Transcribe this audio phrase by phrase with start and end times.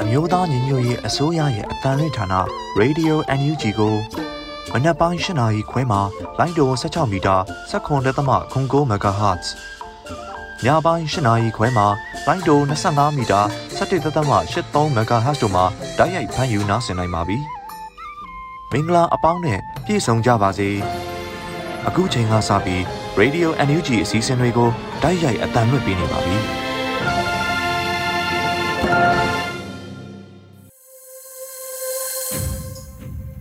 [0.00, 2.26] အမျိုးသားညီညွတ်ရေးအစိုးရရဲ့အတန်လွင့်ဌာန
[2.80, 3.94] Radio NUG ကို
[4.72, 6.00] မနက်ပိုင်း၈နာရီခွဲမှာ
[6.38, 7.36] လိုင်းတို16မီတာ
[7.70, 9.44] 7.3 MHz
[10.64, 11.86] ညပိုင်း၈နာရီခွဲမှာ
[12.26, 13.40] လိုင်းတို25မီတာ
[13.78, 15.64] 17.83 MHz တို့မှာ
[15.98, 17.38] ဓာတ်ရိုက်ဖမ်းယူနားဆင်နိုင်ပါပြီ
[18.72, 20.68] မင်္ဂလာအပေါင်းနဲ့ပြည့်စုံကြပါစေ
[21.86, 22.80] အခုချိန်ကစပြီး
[23.20, 24.70] Radio NUG အစည်းအဝေးကို
[25.02, 26.36] ဓာတ်ရိုက်အတန်လွှင့်ပေးနေပါပြီ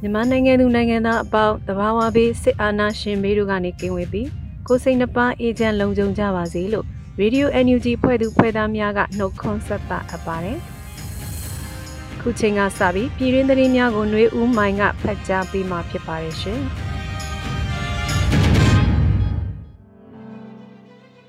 [0.03, 4.27] မြန်မာနိုင်ငံသူနိုင်ငံသားအပေါင်းတဘာဝဘေးစစ်အာဏာရှင်ဘေးတို့ကနေကင်းဝေးပြီး
[4.67, 6.85] ကိုစိတ်နှပါအေဂျင့်လုံခြုံကြပါစေလို့
[7.21, 10.57] Radio NUG ဖွဲ့သူဖွဲ့သားများကနှုတ်ခွန်းဆက်တာအပ်ပါတယ်။
[12.21, 16.59] ခုချိန်ကစပြီးပြည်တွင်းသတင်းများကိုຫນွေဦးမိုင်ကဖတ်ကြားပေးမှာဖြစ်ပါတယ်ရှင်။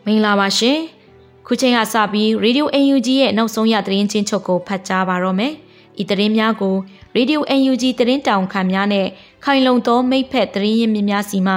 [0.06, 0.78] မင်္ဂလာပါရှင်။
[1.46, 5.54] ခုချိန်ကစပြီး Radio NUG ရဲ့နောက်ဆုံးရသတင်းချင်းချုပ်ကိုဖတ်ကြားပါတော့မယ်။
[6.00, 6.74] ဤသတင်းများကို
[7.16, 9.06] Radio UNG သတင်းတောင်ခံများနဲ့
[9.44, 11.54] ခိုင်လုံသောမိဖက်သတင်းရင်းမြစ်များစီမှ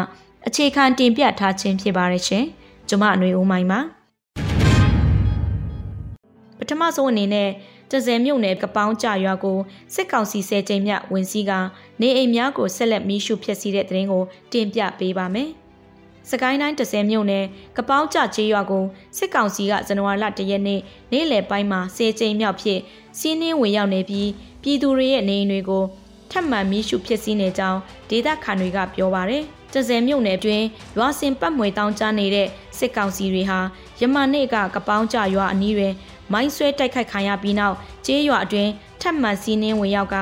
[0.47, 2.45] အခြေခံတင်ပြထားခြင်းဖြစ်ပါရရှင်။
[2.89, 3.80] ကျွန်မအနွေဦးမိုင်းပါ။
[6.58, 7.50] ပထမဆုံးအနေနဲ့
[7.92, 9.58] ကျဇယ်မြုံနယ်ကပောင်းကြရွာကို
[9.94, 11.52] စစ်ကောင်စီဆဲချိန်မြဝင်စည်းက
[12.02, 15.49] နေအိမ်များကိုဆက်လက်မီးရှို့ဖျက်ဆီးတဲ့သတင်းကိုတင်ပြပေးပါမယ်။
[16.30, 17.45] စကိုင်းတိုင်း30မြို့နယ်
[17.78, 18.84] ကပောင်းကြချေးရွာကို
[19.18, 22.80] စစ်ကောင်စီကဇန်နဝါရီလ1ရက်နေ့နေ့လယ်ပိုင်းမှာဆဲချိန်မြောက်ဖြစ်
[23.20, 24.30] စီးနှင်းဝင်ရောက်နေပြီး
[24.64, 25.84] ပြည်သူတွေရဲ့နေအိမ်တွေကို
[26.32, 30.64] ထပ်မံမီးရှို့ဖျက်ဆီးနေကြောင်းဒေသခံတွေကပြောပါရယ်ကျဇယ်မြုံနယ်တွင်
[30.98, 32.48] ရွာစင်ပတ်မွေတောင်းကြနေတဲ့
[32.78, 33.60] စစ်ကောင်စီတွေဟာ
[34.02, 35.94] ယမန်နေ့ကကပောင်းကြရွာအနီးတွင်
[36.32, 40.16] မိုင်းဆွဲတိုက်ခိုက်ခံရပြီးနောက်ကျေးရွာအတွင်းထပ်မံစီးနှင်းဝင်ရောက်က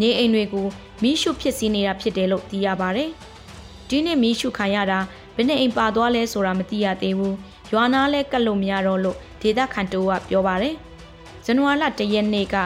[0.00, 0.66] နေအိမ်တွေကို
[1.02, 3.04] မီးရှို့ဖြစ်စီနေတာဖြစ်တယ်လို့သိရပါဗျ။
[3.88, 7.34] ဒီနေ့မီးရှို့ခံရတာဘ ယ်နဲ့အိမ်ပါသွားလဲဆိုတာမသိရသေးဘူး။
[7.72, 10.70] ရွာနာလဲကတ်လို့မရတော့လို့ဒေသခံတိုးကပြောပါဗျ။
[11.44, 12.56] ဇန်နဝါရီလ၁ရက်နေ့က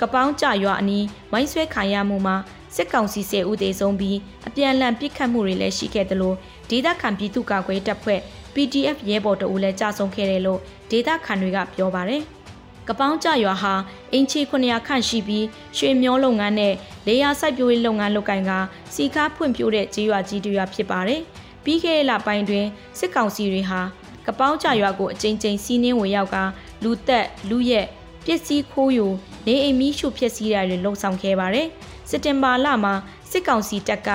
[0.00, 2.36] ကပောင်းကြရွာအနီးမိုင်းဆွဲခံရမှုမှာ
[2.76, 6.36] စစ်ကောင်စီစေဦးသေးဆုံးပြီးအပြန်အလှန်ပစ်ခတ်မှုတွေလည်းရှိခဲ့တယ်လို့
[6.70, 8.20] ဒေသခံပြည်သူ့ကာကွယ်တပ်ဖွဲ့
[8.54, 10.60] PDF ရဲဘော်တို့လည်းကြာဆုံးခဲ့တယ်လို့
[10.90, 12.22] ဒေသခံတွေကပြောပါတယ်။
[12.88, 13.74] ကပောင်းကြရွာဟာ
[14.12, 15.46] အင်ချီ900ခန့်ရှိပြီး
[15.78, 16.74] ရွှေမျောလုပ်ငန်းနဲ့
[17.06, 18.52] လေယာစိုက်ပျိုးရေးလုပ်ငန်းလုပ်ကိုင်က
[18.94, 21.20] စီကားဖွံ့ဖြိုးတဲ့ကြေးရွာကြီးတွေဖြစ်ပါတယ်။
[21.66, 22.66] ပြီးခဲ့တဲ့လပိုင်းတွင်
[22.98, 23.80] စစ်ကောင်စီတွေဟာ
[24.26, 26.36] ကပောင်းကြရွာကိုအကြိမ်ကြိမ်စီးနှင်းဝင်ရောက်က
[26.82, 27.86] လူသက်လူရက်
[28.24, 29.06] ပစ္စည်းခိုးယူ
[29.46, 31.68] နေအိမ်မီးရှို့ဖျက်ဆီးတာတွေလှုံ့ဆော်ခဲ့ပါတယ်။
[32.08, 32.94] စက်တင်ဘာလမှာ
[33.30, 34.08] စစ်ကောင်စီတပ်က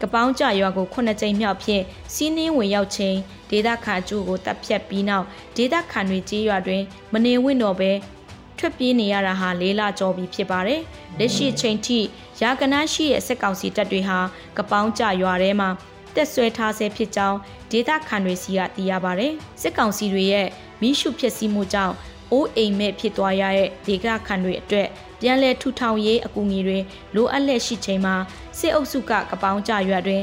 [0.00, 1.82] ကပောင်းကြရွာကိုခုနှစ်ကြိမ်မြောက်ဖြင့်
[2.14, 3.16] စီးနှင်းဝင်ရောက်ချိန်
[3.50, 5.26] ဒေသခံအကျိုးကိုတပ်ဖြတ်ပြီးနောက်
[5.56, 6.82] ဒေသခံတွေကြေးရွာတွင်
[7.12, 7.90] မနေဝင့်တော့ပဲ
[8.58, 10.80] ထွက်ပြေးနေရတာဟာလေးလကျော်ပြီဖြစ်ပါတယ်။
[11.18, 11.98] လက်ရှိချိန်ထိ
[12.42, 14.18] ရာကနန်းရှိတဲ့စစ်ကောင်စီတပ်တွေဟာ
[14.58, 15.68] ကပောင်းကြရွာထဲမှာ
[16.14, 17.38] တက်ဆွဲထားဆဲဖြစ်ကြောင်း
[17.70, 20.48] ဒေသခံတွေစီကသိရပါတယ်။စစ်ကောင်စီတွေရဲ့
[20.80, 21.94] မိရှုဖြစ်စီမှုကြောင့်
[22.32, 24.88] အိုးအိမ်မဲ့ဖြစ်သွားရတဲ့ဒေသခံတွေအတွက်
[25.20, 26.78] ပြန်လည်ထူထောင်ရေးအကူအညီတွေ
[27.14, 28.14] လိုအပ်လက်ရှိချိန်မှာ
[28.58, 30.22] စစ်အုပ်စုကကပောင်းကြရွက်တွင်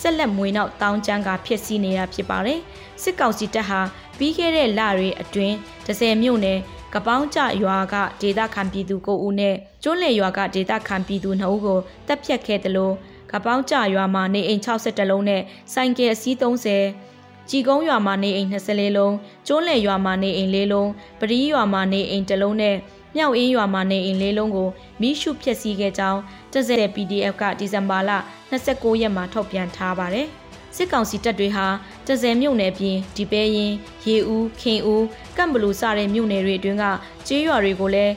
[0.00, 2.60] ဆက်လက်မွေနောက်တောင်းကျမ်းကဖြစ်စီနေတာဖြစ်ပါတယ်
[3.02, 3.80] စစ်ကောင်စီတပ်ဟာ
[4.18, 5.54] ပြီးခဲ့တဲ့လတွေအတွင်း
[5.86, 6.58] 30မြို့နယ်
[6.94, 12.94] ကပောင်းကြရွာကဒေသခံပြည်သူ9ဦးနဲ့ကျွန်းလယ်ရွာကဒေသခံပြည်သူ2ဦးကိုတပ်ဖြတ်ခဲ့တယ်လို့
[13.30, 15.42] ကပောင်းကြရွာမှာနေအိမ်60လုံးနဲ့
[15.72, 19.14] ဆိုင်ကယ်အစီး30ကြည်ကုန်းရွာမှာနေအိမ်24လုံး
[19.46, 22.76] ကျွန်းလယ်ရွာမှာနေအိမ်4လုံးပရီးရွာမှာနေအိမ်1လုံးနဲ့
[23.16, 24.68] မြောက်အေးရွာမှာနေအိမ်၄လုံးကို
[25.00, 26.20] မိရှုဖျက်ဆီးခဲ့ကြောင်း
[26.52, 28.10] တက်ဆက်တဲ့ PDF ကဒီဇင်ဘာလ
[28.50, 30.28] 29ရက်မှာထုတ်ပြန်ထားပါတယ်။
[30.76, 31.66] စစ်ကောင်စီတပ်တွေဟာ
[32.06, 33.72] တဇယ်မြို့နယ်ပြင်ဒီပဲရင်
[34.06, 35.04] ရေဦးခင်ဦး
[35.36, 36.84] ကမ်ဘလူစတဲ့မြို့နယ်တွေအတွင်းက
[37.26, 38.14] ကျေးရွာတွေကိုလည်း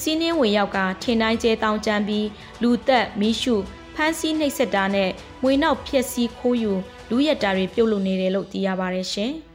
[0.00, 2.26] စီးနှင်းဝင်ရောက်ကထင်တိုင်းကျဲတောင်းကျမ်းပြီး
[2.62, 3.54] လူသက်မိရှု
[3.94, 5.10] ဖမ်းဆီးနှိပ်စက်တာနဲ့
[5.42, 6.72] ငွေနောက်ဖျက်ဆီးခိုးယူ
[7.10, 9.32] လူရက်တာတွေပြုတ်လုပ်နေတယ်လို့သိရပါတယ်ရှင်။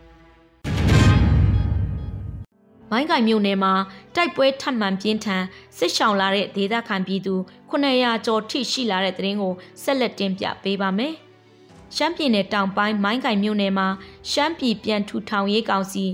[2.91, 3.73] မိုင်းကင်မြို့နယ်မှာ
[4.15, 5.43] တိုက်ပွဲထပ်မံပြင်းထန်
[5.77, 7.35] စစ်ရှောင်လာတဲ့ဒေသခံပြည်သူ
[7.71, 9.53] 900ကျော်ထိရှိလာတဲ့တဲ့ရင်ကို
[9.83, 11.13] ဆက်လက်တင်ပြပေးပါမယ်။
[11.95, 13.87] ရှမ်းပြည်နယ်တောင်ပိုင်းမိုင်းကင်မြို့နယ်မှာ
[14.31, 16.05] ရှမ်းပြည်ပြန်ထူထောင်ရေးကောင်စီ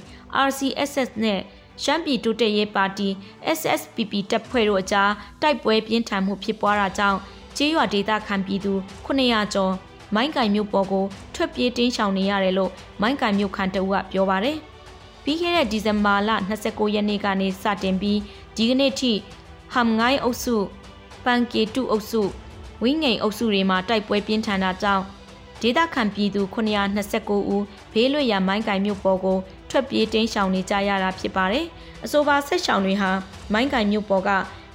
[0.47, 1.41] RCSS နဲ့
[1.83, 3.09] ရှမ်းပြည်တိုးတက်ရေးပါတီ
[3.57, 5.11] SSPP တပ်ဖွဲ့တို့အကြား
[5.41, 7.19] တိုက်ပွဲပြင်းထန်မှုဖြစ်ပွားတာကြောင့်
[7.57, 8.73] ကျေးရွာဒေသခံပြည်သူ
[9.05, 9.73] 900ကျော်
[10.15, 11.05] မိုင်းကင်မြို့ပေါ်ကို
[11.35, 12.71] ထွက်ပြေးတင်းရှောင်နေရတယ်လို့
[13.01, 14.57] မိုင်းကင်မြို့ခံတအုပ်ကပြောပါတယ်။
[15.23, 16.29] ပြီးခဲ့တဲ့ဒီဇင်ဘာလ
[16.61, 18.19] 29ရက်နေ့ကနေစတင်ပြီး
[18.55, 19.11] ဒီကနေ့ထိ
[19.73, 20.55] ဟမ်ငိုင်းအုပ်စု
[21.25, 22.21] ပန်ကေတုအုပ်စု
[22.81, 25.03] ဝင်းငိန်အုပ်စုတွေမှာတိုက်ပွဲပြင်းထန်တာကြောင့်
[25.61, 27.63] ဒေသခံပြည်သူ929ဦး
[27.93, 29.37] ဘေးလွတ်ရာမိုင်းကင်မြို့ပေါ်ကို
[29.69, 31.65] ထွက်ပြေးတိမ်းရှောင်နေကြရတာဖြစ်ပါတယ်။
[32.05, 33.11] အဆိုပါဆက်ရှောင်တွေဟာ
[33.53, 34.29] မိုင်းကင်မြို့ပေါ်က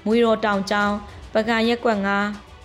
[0.06, 0.94] မွေတော်တောင်ကျောင်း
[1.34, 2.18] ပကံရက်ကွက်ငါ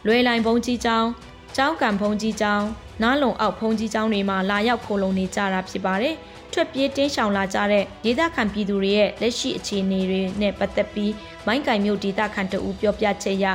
[0.06, 1.08] လွယ်လိုင်ဘုံကြီးကျောင်း
[1.56, 2.66] ကျောင်းကံဘုံကြီးကျောင်း
[3.02, 6.16] နားလုံအောက်ဘုံကြီးကျောင်းတွေမှာလာရောက်ခိုလုံနေကြတာဖြစ်ပါတယ်။
[6.52, 11.14] ထွက်ပြေးတင်းရှောင်လာကြတဲ့ဒေသခံပြည်သူတွေရဲ့လက်ရှိအခြေအနေတွေနဲ့ပတ်သက်ပြီး
[11.46, 13.46] မိုင်းကင်မြို့ဒေသခံတအူပြောပြချက်ရ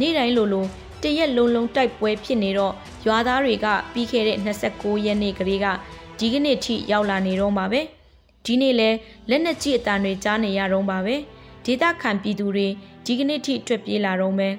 [0.00, 0.66] နေ့တိုင်းလိုလို
[1.02, 2.74] တရက်လုံးလုံးတိုက်ပွဲဖြစ်နေတော့
[3.06, 4.38] ရွာသားတွေကပြီးခဲ့တဲ့
[4.70, 5.66] 29ရက်နေ့ကလေးက
[6.18, 7.80] ဒီကနေ့ထိရောက်လာနေတော့မှာပဲ
[8.44, 8.90] ဒီနေ့လဲ
[9.30, 11.16] လက်နက်ကြီးအတန်တွေကြားနေရတော့မှာပဲ
[11.64, 12.68] ဒေသခံပြည်သူတွေ
[13.06, 14.54] ဒီကနေ့ထိထွက်ပြေးလာတော့မယ်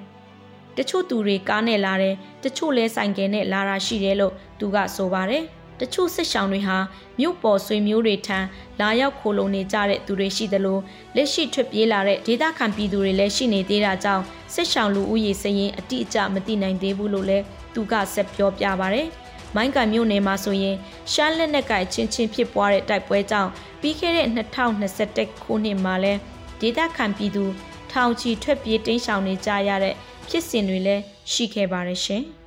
[0.76, 2.14] တချို့သူတွေကားနဲ့လာတယ်
[2.44, 5.44] တချို့လဲဆိုင်ကယ်နဲ့လာတာရှိတယ်လို့သူကဆိုပါတယ်
[5.80, 6.78] တချို့စစ်ဆောင်တွေဟာ
[7.18, 8.38] မြို့ပေါ်ဆွေမျိုးတွေထံ
[8.80, 10.78] လာရောက်ခိုလုံနေကြတဲ့သူတွေရှိသလို
[11.16, 14.24] လက်ရှိထွက်ပြေးလာတဲ့ဒေသခံပြည်သူတွေလည်းရှိနေသေးတာကြောင့်
[14.54, 17.44] စစ်ဆောင်လူဦးရေစရင်အတိအကျမသိနိုင်သေးဘူးလို့လည်း
[17.74, 19.02] သူကဆက်ပြောပြပါဗျ။
[19.54, 20.76] မိုင်းကန်မြို့နယ်မှာဆိုရင်
[21.12, 23.50] ရှမ်းလက်နက်ကချင်းချင်းဖြစ်ပွားတဲ့တိုက်ပွဲကြောင့်
[23.80, 26.12] ပြီးခဲ့တဲ့2021ခုနှစ်မှာလဲ
[26.60, 27.44] ဒေသခံပြည်သူ
[27.92, 29.94] ထောင်ချီထွက်ပြေးတိမ်းရှောင်နေကြရတဲ့
[30.28, 31.02] ဖြစ်စဉ်တွေလည်း
[31.32, 32.22] ရှိခဲ့ပါတယ်ရှင်။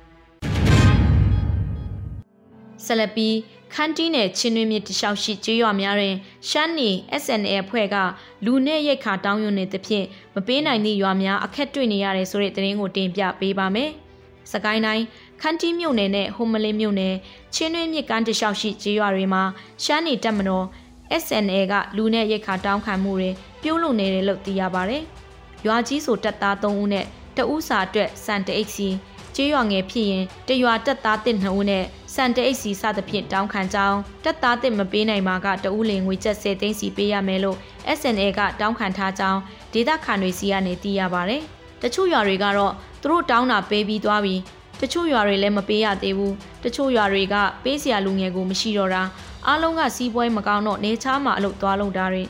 [2.84, 3.36] ဆက်လက်ပြီး
[3.74, 6.14] ခန်းတီးနယ်ချင်းတွင်းမြစ်တလျှောက်ရှိကျေးရွာများတွင်
[6.48, 6.90] ရှမ်းနီ
[7.22, 7.96] SNA အဖွဲ့က
[8.44, 13.90] လူနဲ့ရိတ်ခါတောင်းယူနေသဖြင့်မပေးနိုင်သည့်ရွာများအခက်တွေ့နေရတယ်ဆိုတဲ့သတင်းကိုတင်ပြပေးပါမယ်။
[14.52, 15.04] စကိုင်းတိုင်း
[15.40, 17.14] ခန်းတီးမြို့နယ်နဲ့ဟိုမလင်းမြို့နယ်
[17.54, 19.42] ချင်းတွင်းမြစ်ကမ်းတလျှောက်ရှိကျေးရွာတွေမှာ
[19.84, 20.66] ရှမ်းနီတပ်မတော်
[21.22, 23.30] SNA ကလူနဲ့ရိတ်ခါတောင်းခံမှုတွေ
[23.62, 25.02] ပြုလုပ်နေတယ်လို့သိရပါတယ်။
[25.66, 27.06] ရွာကြီးဆိုတပ်သား3ဦးနဲ့
[27.36, 28.88] တဦးစာအတွက်စံတအိတ်စီ
[29.34, 31.84] ကျေးရွာငယ်ဖြစ်ရင်တရွာတက်သားတစ်နှစ်ဦးနဲ့
[32.14, 37.56] စံတအိတ်စီစသဖြင့်တောင်းခံကြောင်းတက်သားတစ်မပေးနိုင်မှာကတဦးလင်ငွေကျပ်10သိန်းစီပေးရမယ်လို့
[37.98, 39.40] SNA ကတောင်းခံထားကြောင်း
[39.72, 41.42] ဒေသခံတွေစီကနေသိရပါတယ်။
[41.82, 42.72] တချို့ရွာတွေကတော့
[43.02, 44.40] သူတို့တောင်းတာပေးပြီးသွားပြီး
[44.80, 46.32] တချို့ရွာတွေလည်းမပေးရသေးဘူး။
[46.64, 49.02] တချို့ရွာတွေကပေးစရာလူငယ်ကိုမရှိတော့တာ
[49.46, 52.24] အားလုံးကစီးပွဲမကောင်းတော့နေချားမှာအလုပ်သွားလုပ်တာတွေ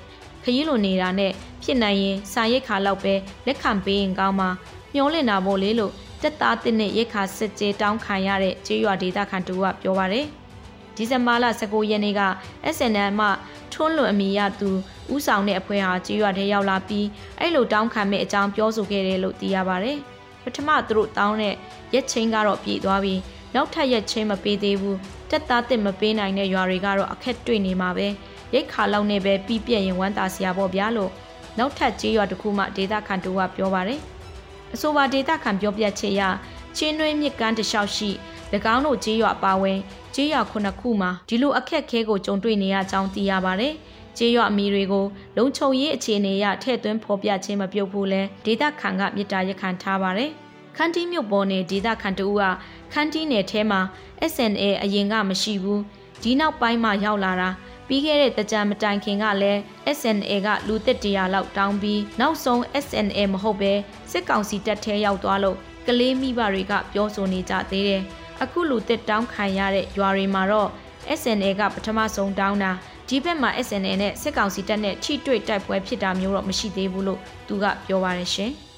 [0.44, 1.32] ခရီးလိုနေတာနဲ့
[1.62, 3.14] ဖြစ်နိုင်ရင်စာရိတ်ခါလောက်ပဲ
[3.46, 4.50] လက်ခံပေးရင်ကောင်းမှာ
[4.94, 5.92] မျောလင့်တာပေါ့လေလို့
[6.22, 10.26] တက်သားတစ်နဲ့ရိတ်ခါစစ်ကြေးတောင်းခံရတဲ့ကျေးရွာဒေသခံတူကပြောပါတယ်။
[10.96, 12.22] ဒီဇင်ဘာလ19ရက်နေ့က
[12.76, 13.28] SNL မှ
[13.72, 14.70] ထွန်းလွန်အမိရသူ
[15.14, 17.06] ဥဆောင်တဲ့အဖွဲ့ဟာကျေးရွာထဲရောက်လာပြီး
[17.40, 19.98] အဲ့လိုတောင်းခံမဲ့အကြောင်းပြောဆိုခဲ့တယ်လို့သိရပါတယ်။
[20.44, 21.54] ပထမသူတို့တောင်းတဲ့
[21.94, 23.20] ရက်ချင်းကတော့ပြည်သွားပြီး
[23.54, 24.98] နောက်ထပ်ရက်ချင်းမပေးသေးဘူး
[25.30, 28.06] တက်သားတစ်မပေးနိုင်တဲ့ရွာတွေကတော့အခက်တွေ့နေမှာပဲ
[28.54, 31.10] ရိတ်ခါလောက်နဲ့ပဲပြီးပြည့်ရင်ဝမ်းသာစရာပေါ့ဗျာလို့
[31.58, 34.00] နောက်ထပ်ကျေးရွာတစ်ခုမှဒေသခံတူကပြောပါတယ်။
[34.74, 36.22] အဆိုပါဒေတာခံပြောပြချက်အရ
[36.76, 38.10] ချင်းတွင်းမြစ်ကမ်းတလျှောက်ရှိ၎
[38.74, 39.78] င်းတို့ကြေးရွာပါဝင်
[40.14, 43.74] ကြေးရွာခုနှစ်ခုမှာဒီလိုအခက်ခဲကိုကြုံတွေ့နေရကြောင်းသိရပါတယ်။
[44.18, 45.06] ကြေးရွာအမီတွေကို
[45.36, 50.30] လုံခြုံရေးအခြေအနေအရထည့်သွင်းဖော်ပြခြင်းမပြုတ်ဘူးလဲဒေတာခံကမြစ်တာရခံထားပါတယ်။
[50.76, 52.42] ခန်းတီးမြို့ပေါ်နယ်ဒေတာခံတူက
[52.92, 53.80] ခန်းတီးနယ်ထဲမှာ
[54.32, 55.80] SNA အရင်ကမရှိဘူး။
[56.22, 57.50] ဒီနောက်ပိုင်းမှာရောက်လာတာ
[57.92, 59.60] ပြီးခဲ့တဲ့တကြံမတိုင်ခင်ကလည်း
[59.98, 63.72] SNA ကလူသစ်တရာလောက်တောင်းပြီးနောက်ဆုံး SNA မဟုတ်ပဲ
[64.10, 65.56] စစ်ကောင်စီတပ်ထဲရောက်သွားလို့
[65.86, 68.02] ကလေးမိဘတွေကပြောဆိုနေကြသေးတယ်။
[68.42, 70.68] အခုလူသစ်တောင်းခံရတဲ့ရွာတွေမှာတော့
[71.20, 72.72] SNA ကပထမဆုံးတောင်းတာ
[73.08, 78.52] ဒီဘက်မှာ SNA နဲ့စစ်ကောင်စီတပ်နဲ့ထိတွေ့တိုက်ပွဲဖြစ်တာမျိုးတော့မရှိသေးဘူးလို့သူကပြောပါတယ်ရှင်။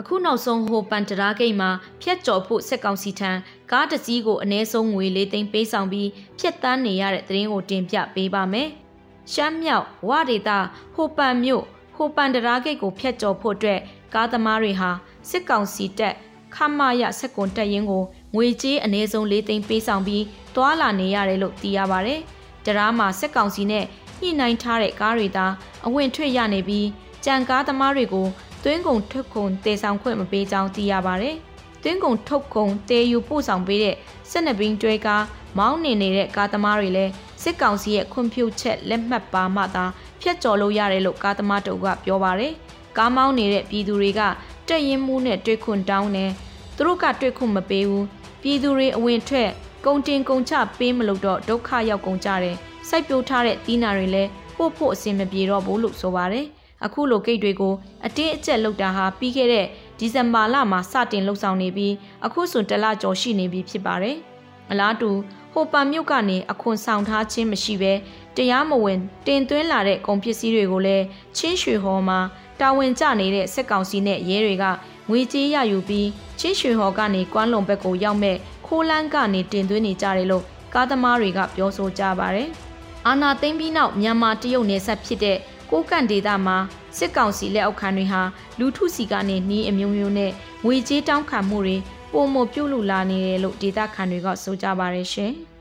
[0.00, 1.70] အခုနောက်ဆုံးဟိုပန်တရာဂိတ်မှာ
[2.02, 3.30] ဖျက်ကျော်ဖို့စက်ကောင်စီထံ
[3.72, 8.68] ကားတစ်စီးကိုအ ਨੇ ဆုံးငွေ၄သိန်းပေးဆောင်ပြီးဖျက်တမ်းနေရတဲ့သတင်းကိုတင်ပြပေးပါမယ်။
[9.32, 10.58] ရှမ်းမြောက်ဝဒေတာ
[10.94, 11.64] ဟိုပန်မြို့
[11.96, 13.80] ဟိုပန်တရာဂိတ်ကိုဖျက်ကျော်ဖို့အတွက်
[14.14, 14.90] ကားသမားတွေဟာ
[15.30, 16.14] စစ်ကောင်စီတပ်
[16.54, 20.24] ခမရစက်ကွန်တက်ရင်ကိုငွေကြေးအ ਨੇ ဆုံး၄သိန်းပေးဆောင်ပြီး
[20.56, 22.14] တွာလာနေရတယ်လို့သိရပါဗျ။
[22.66, 23.84] တရာမှာစက်ကောင်စီနဲ့
[24.20, 25.46] ညှိနှိုင်းထားတဲ့ကားတွေသာ
[25.86, 26.86] အဝင်ထွက်ရနေပြီး
[27.24, 28.26] ကြံကားသမားတွေကို
[28.62, 31.36] သွင်းကုန်ထုတ်ကုန်တည်ဆောင်ခွင့်မပေးကြောင်းသိရပါတယ်။
[31.82, 33.96] သွင်းကုန်ထုတ်ကုန်တည်ယူပို့ဆောင်ပေးတဲ့
[34.30, 35.24] စစ်နဘင်းတွဲကား
[35.58, 37.12] မောင်းနေနေတဲ့ကားသမားတွေလည်း
[37.42, 39.84] စစ်ကောင်စီရဲ့ခွင့်ပြုချက်လက်မှတ်ပါမှသာ
[40.20, 42.52] ဖျက်ကျော်လို့ရတယ်လို့ကားသမားတို့ကပြောပါတယ်။
[42.98, 44.20] ကားမောင်းနေတဲ့ပြည်သူတွေက
[44.68, 46.30] တက်ရင်မှုနဲ့တွေ့ခွန်တောင်းတယ်။
[46.76, 48.04] သူတို့ကတွေ့ခွန်မပေးဘူး။
[48.42, 49.50] ပြည်သူတွေအဝင်ထွက်
[49.86, 52.56] ကုန်တင်ကုန်ချပေးမလို့တော့ဒုက္ခရောက်ကုန်ကြတယ်။
[52.88, 56.46] စိုက်ပျိုးထားတဲ့တီးနာတွေလည်းပို့ဖို့အဆင်မပြေတော့ဘူးလို့ဆိုပါတယ်။
[56.84, 57.74] အခုလိုဂိတ်တွေကို
[58.06, 59.66] အတင်းအကျပ်လုပ်တာဟာပြီးခဲ့တဲ့
[59.98, 61.94] ဒီဇင်ဘာလမှာစတင်လှုပ်ဆောင်နေပြီး
[62.24, 64.16] အခုဆိုတလကျော်ရှိနေပြီဖြစ်ပါတယ်။
[64.70, 65.10] အလားတူ
[65.52, 67.92] ဟိုပန်မြုပ်ကနေအခွန်ဆောင်ထားခြင်းမရှိဘဲ
[68.36, 71.04] တရားမဝင်တင်သွင်းလာတဲ့ကုန်ပစ္စည်းတွေကိုလည်း
[71.36, 72.18] ချင်းရွှေဟော်မှာ
[72.60, 74.64] တာဝန်ကျနေတဲ့စစ်ကောင်စီနဲ့ရဲတွေက
[75.10, 76.08] ငွေကြေးရယူပြီး
[76.40, 80.44] ချင်းရွှေဟော်ကနေကွမ်းလုံဘက်ကိုရောက်မဲ့ခိုးလန်းကနေတင်သွင်းနေကြတယ်လို့
[80.74, 82.48] ကားသမားတွေကပြောဆိုကြပါတယ်။
[83.06, 85.38] အာနာသိမ့်ပြီးနောက်မြန်မာတရုတ်နယ်စပ်ဖြစ်တဲ့
[85.70, 86.56] ကိုကန့်ဒေသမှာ
[86.98, 88.22] စစ်ကောင်စီလက်အောက်ခံတွေဟာ
[88.58, 90.32] လူထုစီကနေနှီးအမျိုးမျိုးနဲ့
[90.64, 91.76] ငွေကြေးတောင်းခံမှုတွေ
[92.12, 95.32] ပုံမပြုတ်လူလာနေတယ်လို့ဒေသခံတွေကဆိုကြပါရရှင်။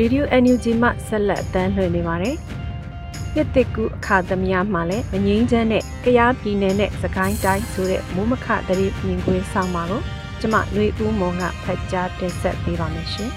[0.00, 2.36] Radio NUG မှဆက်လက်အသံလွှင့်နေပါတယ်။
[3.34, 10.02] နှစ်တစ်ကူအခါသမယမှာလည်းမငိမ့်ချမ်းနဲ့ကရားပြည်နယ်နဲ့စကိုင်းတိုင်းဆိုတဲ့မိုးမခတရေမြင်ကွင်းဆောင်ပါကို
[10.46, 13.30] ကျမຫນွေဦးမောင်ကဖတ်ကြားတင်ဆက်ပေးပါမယ်ရှင်။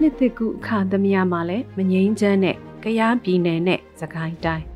[0.00, 4.66] နှစ်တစ်ကူအခါသမယမှာလည်းမငိမ့်ချမ်းနဲ့ကရားပြည်နယ်နဲ့စကိုင်းတိုင်း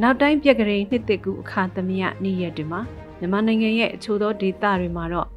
[0.00, 2.80] နောက်တိုင်းပြက်ကလေးနှစ်တစ်ကူအခါသမယနေ့ရက်တွေမှာ
[3.18, 5.28] မြန်မာနိုင်ငံရဲ့အချို့သောဒေသတွေမှာတော့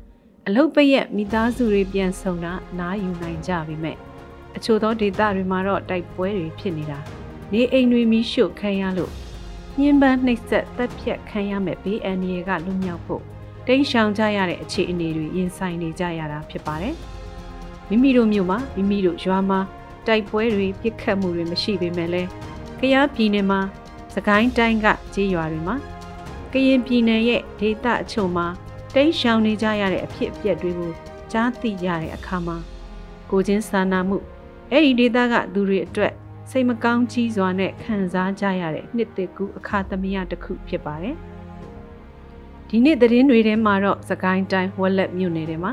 [0.48, 3.98] အလုတ်ပရက်မိသားစုတွေပြန်ဆုံတာနားယူနိုင်ကြပြီမဲ့
[4.55, 7.00] အချို့သောဒေသတွေမှာတော့တိုက်ပွဲတွေဖြစ်နေတာ
[7.53, 9.12] နေအိမ်တွေမီးရှို့ခံရလို့
[9.79, 13.22] ညှဉ်းပန်းနှိပ်စက်တပ်ဖြတ်ခံရမဲ့ဘေးအန္တရာယ်ကလွတ်မြောက်ဖို့
[13.68, 16.96] တိမ်းရှောင်ကြရတဲ့အခြေအနေတွေရင်ဆိုင်နေကြရတာဖြစ်ပါတယ်
[17.89, 19.60] မိမိတို့မြို့မှာမိမိတို့ရွာမှာ
[20.08, 22.29] တိုက်ပွဲတွေပြစ်ခတ်မှုတွေမရှိပေမဲ့လည်း
[22.79, 23.60] ကယားပြည်နယ်မှာ
[24.15, 25.75] စကိုင်းတိုင်းကကြေးရွာတွေမှာ
[26.53, 28.48] ကရင်ပြည်နယ်ရဲ့ဒေသအချို့မှာ
[28.96, 30.91] တိမ်းရှောင်နေကြရတဲ့အဖြစ်အပျက်တွေကို
[31.32, 32.58] ကြားသိရတဲ့အခါမှာ
[33.29, 34.18] ကိုချင်းစာနာမှု
[34.72, 36.13] အဲ့ဒီဒေသကသူတွေအတွက်
[36.50, 41.15] စိတ်မကောင်းကြီးစွာနဲ့ခံစားကြရတဲ့နှစ်သက်ကူအခါသမယတစ်ခုဖြစ်ပါတယ်။
[42.70, 45.72] ဒီနေ့သတင်းတွေထဲမှာတော့စကိုင်းတိုင်းဝက်လက်မြို့နယ်ထဲမှာ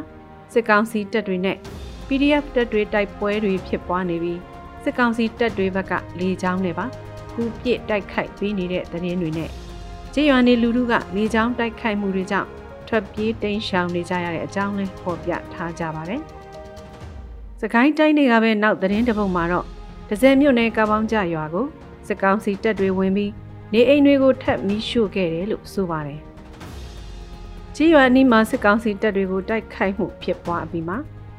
[0.52, 1.56] စစ်ကောင်စီတပ်တွေနဲ့
[2.06, 4.40] PDF တပ်တွေတိုက်ပွဲတွေဖြစ်ပွားနေပြီး
[4.82, 6.86] စစ်ကောင်စီတပ်တွေဘက်ကလေကြောင်းနဲ့ပါ
[7.32, 9.50] ခုပြစ်တိုက်ခိုက်ပေးနေတဲ့သတင်းတွေနဲ့
[10.14, 12.48] ကြေးရွာနေလူလူကလေကြောင်းတိုက်ခိုက်မှုတွေကြောင့်
[12.88, 16.20] ထွက်ပြေးတိမ်းရှောင်နေကြရတဲ့အကြောင်းလေးဖော်ပြထားကြပါတယ်။
[17.60, 19.66] စကိုင်းတိုင်းတွေကပဲနောက်သတင်းတစ်ပုဒ်မှာတော့
[20.08, 21.66] ဒဇယ်မြို့နယ်ကပောင်းကြရွာကို
[22.06, 23.32] စစ်ကောင်စီတပ်တွေဝင်ပြီး
[23.72, 26.20] နေအိမ်တွေကိုထပ်မီးရှို့ခဲ့တယ်လို့ဆိုပါတယ်။
[27.76, 30.96] ကြေးရွာနီးမှာစစ်ကောင်စီတပ်တွေကိုတိုက်ခိုက်မှုဖြစ်ပွားပြီးမှ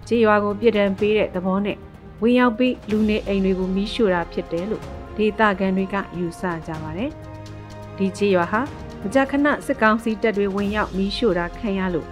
[0.07, 1.77] ကြေးရွာကိုပြည်တံပေးတဲ့သဘောနဲ့
[2.21, 4.83] ဝင်ရောက်ပြီးလူနေအိမ်တွေကိုမီးရှို့တာဖြစ်တယ်လို့
[5.17, 7.11] ဒေသခံတွေကယူဆကြပါတယ်။
[7.97, 8.61] ဒီကြေးရွာဟာ
[9.01, 12.07] မကြာခဏစစ်ကောင်စီတပ်တွေဝင်ရောက်မီးရှို့တာခံရလို့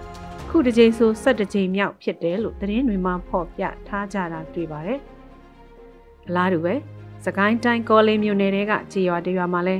[0.48, 5.00] ခုတစ်ကြိမ်ဆို၁၁ကြိမ်မြောက်ဖြစ်တယ်လို့သတင်းတွေမှာဖော်ပြထားကြတာတွေ့ပါတယ်။
[6.28, 6.74] အလားတူပဲ
[7.24, 9.76] စကိုင်းတိုင်းကောလေးမြို့နယ်တဲကကြေးရွာတရွာမှာလဲ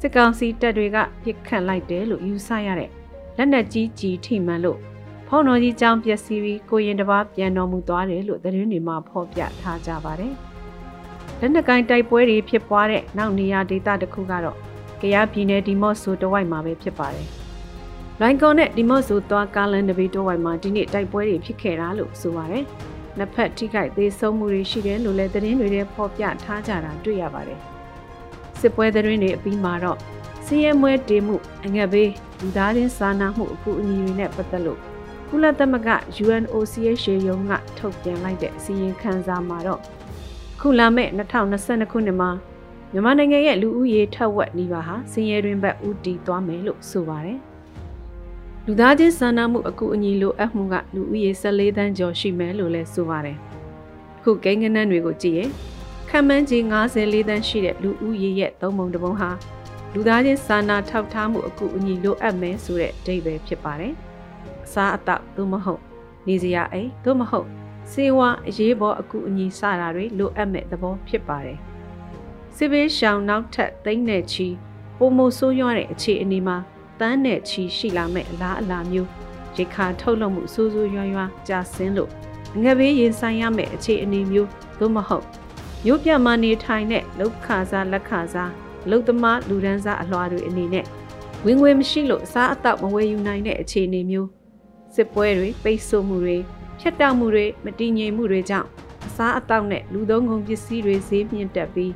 [0.00, 2.90] စစ်ကောင်စီတပ်တွေကပြစ်ခတ်လိုက်တယ်လို့ယူဆရတဲ့
[3.36, 4.78] လက်နက်ကြီးကြီးထိမှန်လို့
[5.28, 10.34] ဖုံတော်ကြီးကြောင်ပျက်စီးပြီးကိုရင်တစ်ပါးပြန်တော်မူသွားတယ်လို့သတင်းတွေမှာဖော်ပြထားကြပါတယ်။
[11.40, 14.56] လက်နက်ကိုင်းတိုက်ပွဲတွေဖြစ်ပွားတဲ့နောက်နေရာဒေသတစ်ခုကတော့
[15.00, 17.28] ကယားပြည်နယ်ဒီမော့ဆိုတဝိုက်မှာပဲဖြစ်ပါတယ်။
[18.20, 22.64] လိုင်ကွန်နဲ့ဒီမော့ဆိုသွားကားလန်တပီတဝိုက်မှာဒီနေ့တိုက်ပွဲတွေဖြစ်ခဲ့တာလို့ဆိုပါတယ်။
[23.18, 27.60] နှစ်ဖက်ထိခိုက်သေးဆုံးမှုတွေရှိတယ်လို့လည်းသတင်းတွေထဲဖော်ပြထားကြတာတွေ့ရပါတယ်။
[28.60, 29.98] စစ်ပွဲသတင်းတွေအပြီးမှာတော့
[30.44, 34.80] စီးရဲမွဲတေမှုအငတ်ဘေးလူသားချင်းစာနာမှုအကူအညီတွေနဲ့ပတ်သက်လို့
[35.28, 35.90] ကုလသမဂ္ဂ
[36.24, 39.80] UNOCHA ရုံးကထုတ်ပြန်လိုက်တဲ့အစည်းအဝေးခန်းစာမှာတော့
[40.60, 41.08] ခုလာမဲ့
[41.48, 42.30] 2022ခုနှစ်မှာ
[42.92, 47.40] မြန်မာနိုင်ငံရဲ့လူဦးရေထက်ဝက်နီးပါးဟာစင်ရဲတွင်ဘက်ဦးတည်သွားမယ်လို့ဆိုပါတယ်။
[48.68, 53.38] လူသားချင်းစာနာမှုအကူအညီလိုအပ်မှုကလူဦးရေ14သန်းကျော်ရှိမယ်လို့လည်းဆိုပါတယ်။
[54.18, 55.50] အခုကိန်းဂဏန်းတွေကိုကြည့်ရင်
[56.08, 59.30] ခံမှန်းကြီး54သန်းရှိတဲ့လူဦးရေရဲ့သုံးပုံတစ်ပုံဟာ
[59.92, 63.92] လူသားချင်းစာနာထောက်ထားမှုအကူအညီလိုအပ်မယ်ဆိုတဲ့အဓိပ္ပာယ်ဖြစ်ပါတယ်။
[64.64, 65.80] အစားအသောက်သို့မဟုတ်
[66.28, 67.46] နေစရာအိမ်သို့မဟုတ်
[67.92, 71.58] စေဝါအရေးပေါ်အကူအညီစတာတွေလိုအပ်မဲ့သဘောဖြစ်ပါတယ်။
[72.56, 74.48] စစ်ဘေးရှောင်နောက်ထပ်သိန်းနဲ့ချီ
[74.98, 76.58] ပုံမဆိုးရွားတဲ့အခြေအနေမှာ
[77.00, 79.08] တန်းနဲ့ချီရှိလာမဲ့အလားအလာမျိုး
[79.56, 82.10] ရိခါထုတ်လုပ်မှုစိုးစိုးရွားရွားကြာဆင်းလို့
[82.62, 84.48] ငဘေးရင်ဆိုင်ရမယ့်အခြေအနေမျိုး
[84.80, 85.26] သို့မဟုတ်
[85.84, 88.52] မြို့ပြမှာနေထိုင်တဲ့လောက်ခစားလက်ခစား
[88.90, 90.84] လုံသမားလူဒန်းစားအလွှာတွေအနေနဲ့
[91.44, 94.28] ဝင်ငွေမရှိလို့အစားအသောက်မဝယ်ယူနိုင်တဲ့အခြေအနေမျိုး
[94.94, 96.36] စစ်ပွဲတွေပိတ်ဆို့မှုတွေ
[96.80, 98.68] ဖြတ်တောက်မှုတွေမတည်ငြိမ်မှုတွေကြောင့်
[99.06, 101.92] အစားအသောက်နဲ့လူသုံးကုန်ပစ္စည်းတွေဈေးမြင့်တက်ပြီး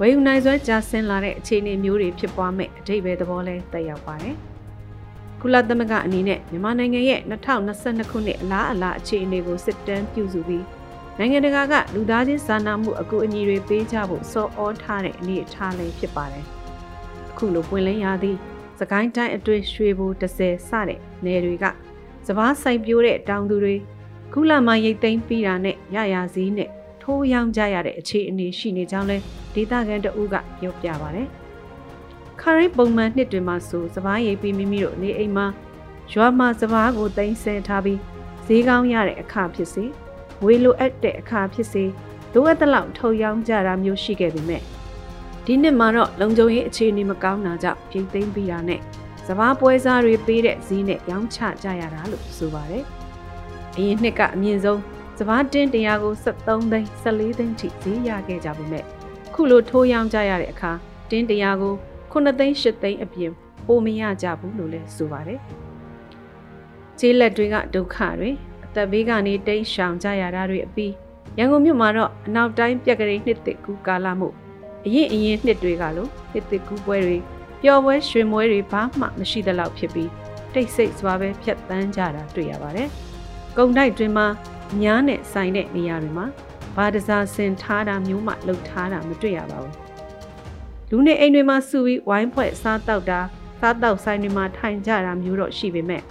[0.00, 4.36] ဝယ်ယူနိုင်စွမ်းကျဆင်းလာတဲ့အခြေအနေမျိုးတွေဖြစ်ပွားမဲ့အထိပ္ပယ်သဘောလဲတက်ရောက်ပါတယ်။
[5.40, 10.64] ကုလသမဂ္ဂအနေနဲ့မြန်မာနိုင်ငံရဲ့2022ခုနှစ်အလားအလာအခြေအနေကိုစစ်တမ်းပြုစုပြီး
[11.18, 16.44] နိုင်ငံတကာကလူသားချင်းစာနာမှုအကူအညီတွေပေးကြဖို့စောဩထားတဲ့အနေအထားလေးဖြစ်ပါတယ်။
[17.30, 18.38] အခုလိုပွင့်လင်းရသည့်
[18.80, 21.64] စကိုင်းတိုင်းအတွင်းရွှေဘူ30စတဲ့နယ်တွေက
[22.26, 23.76] စပားဆိုင်ပြိုးတဲ့တောင်သူတွေ
[24.32, 26.70] ခုလမှာရိတ်သိမ်းပြီးတာနဲ့ရရစည်းနဲ့
[27.04, 29.16] ထိုးရောင်းကြရတဲ့အခြေအနေရှိနေကြောင်းလဲ
[29.54, 31.22] ဒေသခံတအုပ်ကပြောပြပါဗျ။
[32.40, 35.46] ခရိုင်ပုံမှန်နှစ်တွေမှာဆိုစပားရိတ်ပြီးမိမိတို့နေအိမ်မှာ
[36.12, 37.98] ရွာမှာစပားကိုတင်ဆဲထားပြီး
[38.46, 39.84] ဈေးကောင်းရတဲ့အခါဖြစ်စေ
[40.44, 41.84] ဝေလိုအပ်တဲ့အခါဖြစ်စေ
[42.34, 44.62] လိုအပ်တဲ့လောက်ထုတ်ရောင်းကြတာမျိုးရှိခဲ့ပေမဲ့
[45.44, 48.80] ဒီနှစ်မှာတော့လုံခြုံရေးအခြေအနေမကောင်းတာကြောင့်ပြည်သိမ်းပြီးတာနဲ့
[49.26, 52.84] စပားပွဲစားတွေပေးတဲ့ဈေးနဲ့ရောင်းချကြရတာလို့ဆိုပါတယ်။
[53.76, 54.80] အရင်နှစ်ကအမြင့်ဆုံး
[55.18, 58.84] စပားတင်းတရားကို73သိန်း14သိန်းထိဈေးရခဲ့ကြပြီမဲ့
[59.34, 60.72] ခုလိုထိုးရောင်းကြရတဲ့အခါ
[61.10, 61.74] တင်းတရားကို
[62.12, 63.32] 9သိန်း10သိန်းအပြင်
[63.66, 65.40] ပိုမရကြဘူးလို့လည်းဆိုပါတယ်။
[66.98, 68.30] ကျေးလက်တွေကဒုက္ခတွေ
[68.64, 70.92] အသက်ဘေးကနေတိတ်ရှောင်ကြရတာတွေအပြီး
[71.38, 74.28] ရန်ကုန်မြို့မှာတော့အနောက်တိုင်းပြက်ကလေးနှစ်တစ်ကူကာလမှု
[74.86, 77.18] အရင်အရင်နှစ်တွေကလို့နှစ်တစ်ကူပွဲတွေ
[77.62, 80.10] ပျော်ပွဲရွှင်ပွဲတွေဘာမှမရှိသလောက်ဖြစ်ပြီး
[80.54, 82.88] တိတ်ဆိတ်စွာပဲဖြတ်တန်းကြတာတွေ့ရပါတယ်။
[83.56, 84.26] ကုံတိုက်တွင်မှာ
[84.82, 86.26] ညားနဲ့ဆိုင်တဲ့နေရာတွေမှာ
[86.76, 89.74] ဘာတစားဆင်ထားတာမျိုးမှလှုပ်ထားတာမတွေ့ရပါဘူး။
[90.90, 93.20] လူနေအိမ်တွေမှာစုပြီးဝိုင်းဖွဲ့စားတောက်တာ
[93.60, 96.02] စားတောက်ဆိုင်တွေမှာထိုင်ကြတာမျိုးတော့ရှိပေမဲ့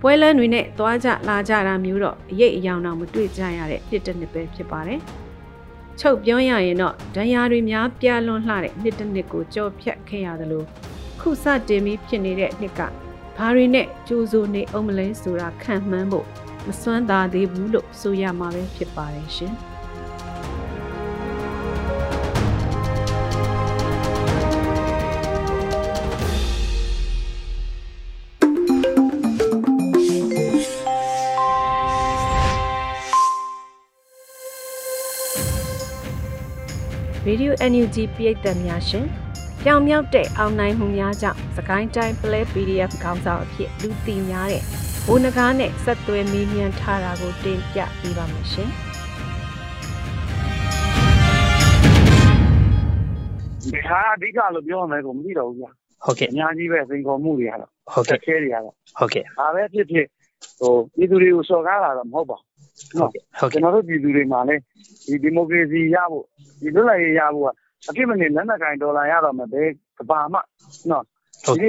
[0.00, 5.00] ပွဲလန်းတွေနဲ့သွားကြလာကြတာမျိုးတော့အရေးအယောင်တော့မတွေ့ကြရတဲ့တစ်တစ်နှစ်ပဲဖြစ်ပါတယ်။
[6.00, 10.64] ချုပ်ပြောရရင်တော့ဒဏ်ရာတွေများပြားလွန်လှတဲ့နှစ်တစ်နှစ်ကိုကြော်ဖြတ်ခဲ့ရသလို
[11.20, 12.80] ခုစတင်ပြီးဖြစ်နေတဲ့နှစ်က
[13.36, 16.26] ဘာတွေနဲ့ကြိုးစိုးနေအောင်မလဲဆိုတာခံမှန်းဖို့
[16.68, 19.54] မစွမ်းသာသေးဘူးလို့ဆိုရမှာပဲဖြစ်ပါတယ်ရှင်။
[37.28, 39.06] Radio NUG ပြည်သက်များရှင်
[39.64, 44.62] ပြောင်မြောက်တဲ့အောင်နိုင်မှုများကြောင့်စကိုင်းတိုင်း Play PDF ခေါင်းဆောင်အဖြစ်လူသိများတဲ့
[45.08, 48.68] ဘိုးနဂါးနဲ့ဆက်သွယ်မေးမြန်းထားတာကိုတင်ပြပေးပါမယ်ရှင်
[53.62, 55.66] ဒီဟာအဓိကလို့ပြောမယ်ကိုမသိတော့ဘူးဗျ
[56.04, 60.06] ဟုတ်ကဲ့အများကြီးပဲစိန်ခေါ်မှုတွေကတော့ဟုတ်ကဲ့ခဲတွေကတော့ဟုတ်ကဲ့ဒါပဲဖြစ်ဖြစ်
[60.60, 64.62] ဟိုပြည်သူတွေကိုစော်ကားလာတော့မဟုတ်ပါဘူးနော်ဟုတ်ကဲ့ကျွန်တော်တို့ပြည်သူတွေမှာလည်း
[65.06, 66.24] ဒီဒီမိုကရေစီရဖို့
[66.60, 67.48] ဒီလွတ်လပ်ရေးရဖို့က
[67.88, 69.68] အဖြစ်မနေလက်နက်ကင်ဒေါ်လာရတော့မယ်ဘယ်
[69.98, 70.38] ကဘာမှ
[70.90, 71.04] နော်
[71.58, 71.68] ဒီ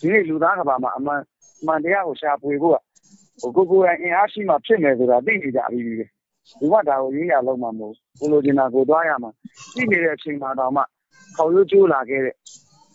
[0.00, 1.20] ဒီလူသားကဘာမှအမှန်
[1.66, 2.78] မှန်တရားကိုရှာဖွေဖို့က
[3.40, 9.30] ဟိုကိုကိုယ်အင်အားရှိမှဖြစ်မယ်ဆိုတာသိနေကြပြီပဲဒီကဒါကိုရင်းရလုံးမှာမဟုတ်ဘူးကိုလိုချင်တာကိုသွားရမှာ
[9.74, 10.82] သိနေတဲ့အချိန်မှာတော့မှ
[11.36, 12.34] ခေါ်ရိုးကျိုးလာခဲ့တဲ့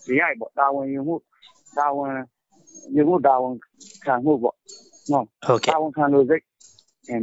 [0.05, 1.15] ဒီရိုက်ပေါ့တာဝန်ယူမှု
[1.77, 2.11] တာဝန်
[2.95, 3.53] ယူမှုတာဝန်
[4.05, 4.55] ခံမှုပေါ့
[5.11, 6.43] နော်ဟုတ်ကဲ့တာဝန်ခံလို့စိတ်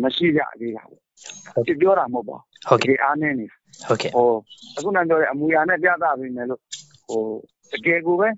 [0.03, 3.47] မရှိကြသေးတာပေါ့ဒီပြောတာမဟုတ်ပါဟုတ်ကဲ့အားနေနေ
[3.87, 4.29] ဟုတ်ကဲ့ဟို
[4.77, 6.61] အခုနပြောတဲ့အမူအရာနဲ့ပြသပေးမယ်လို့
[7.09, 7.23] ဟို
[7.73, 8.29] တကယ်ကိုပဲ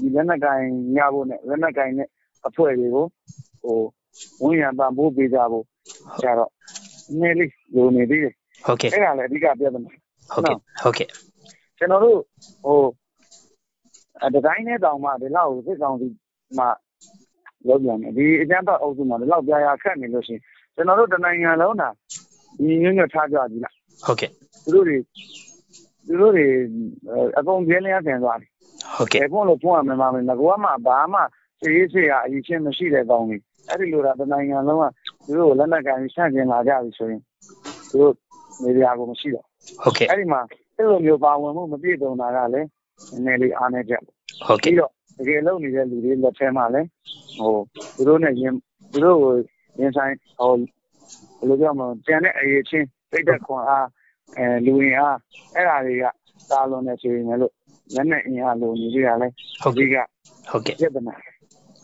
[0.00, 0.60] ဒီလက်နက်ကင်
[0.96, 2.08] ညဖို့နဲ့လက်နက်ကင်နဲ့
[2.48, 3.06] အဖွဲ့တွေကို
[3.62, 3.78] ဟို
[4.42, 5.64] ဝန်ရံပံပိုးပေးကြဖို့
[6.22, 6.50] ကျတော့
[7.20, 8.34] နည်းလေးလိုနေသေးတယ်
[8.66, 9.80] ဟုတ်ကဲ့အဲ့ဒါလည်းအဓိကပြဿနာ
[10.32, 11.08] ဟုတ်ကဲ့ဟုတ်ကဲ့
[11.78, 12.18] ကျွန်တော်တို့
[12.64, 12.80] ဟို
[14.24, 16.06] အဒီတိုင်းနဲ့တောင်မှဒီလောက်စစ်ကောင်စီ
[16.58, 16.64] မှ
[17.68, 20.42] လောက်ပြန်တယ်ဒီအကြမ်းဖက်အုပ်စုမှာဒီလောက်ပြာရခတ်နေလို့ရှိရင်
[20.74, 21.88] ကျွန်တော်တို့တနိုင်ငံလုံးတာ
[22.64, 23.74] ညီညွတ်ညွတ်ထားကြပြီလား
[24.06, 24.30] ဟုတ်ကဲ့
[24.64, 24.96] သူတို့တွေ
[26.06, 26.46] သူတို့တွေ
[27.38, 28.50] အကုန်ပြင်းလျားပြန်သွားတယ်
[28.96, 31.20] ဟုတ်ကဲ့ဘုန်းလို့ဘုန်းရမှာမယ်ငကောမှဘာမှ
[31.60, 34.84] စီရေးစီရအရင်ချင်းမရှိတဲ့ကောင်းကြီးအဲ့ဒီလိုတာတနိုင်ငံလုံးက
[35.26, 37.20] သူတို့လက်နက်ကန်ဆန့်ကျင်လာကြပြီဆိုရင်
[37.90, 38.14] သူတို့
[38.62, 39.46] နေရာကိုမရှိတော့
[39.82, 40.40] ဟုတ်ကဲ့အဲ့ဒီမှာ
[40.76, 42.68] အဲ့လိုမျိုးပါဝင်မှုမပြည့်စုံတာကလည်း
[43.12, 44.02] နည်းနည်းလေးအားနေချက်
[44.46, 46.88] ဟုတ်ကဲ့ပြီးတော့တကယ်လုံနေတဲ့လူတွေလက်ထဲမှာလည်း
[47.38, 47.52] ဟို
[47.96, 48.52] သူတို့နဲ့ရင်
[48.92, 49.34] သူတို့ကို
[49.80, 50.52] ရင်ဆိုင်ဟို
[51.38, 53.86] ဘယ်လိုပြောမလဲကျန်တဲ့အရေးချင်းစိတ်သက်ခွန်အား
[54.36, 55.18] အဲလူရင်အား
[55.54, 56.04] အဲ့ဒါတွေက
[56.50, 57.40] တာလွန်နေဆိုရင်လည်း
[57.94, 59.28] လက်နဲ့အင်အားလိုနေကြရလဲ
[59.62, 60.06] ဟုတ်ကဲ့
[60.50, 61.14] ဟုတ်ကဲ့ပြဿနာ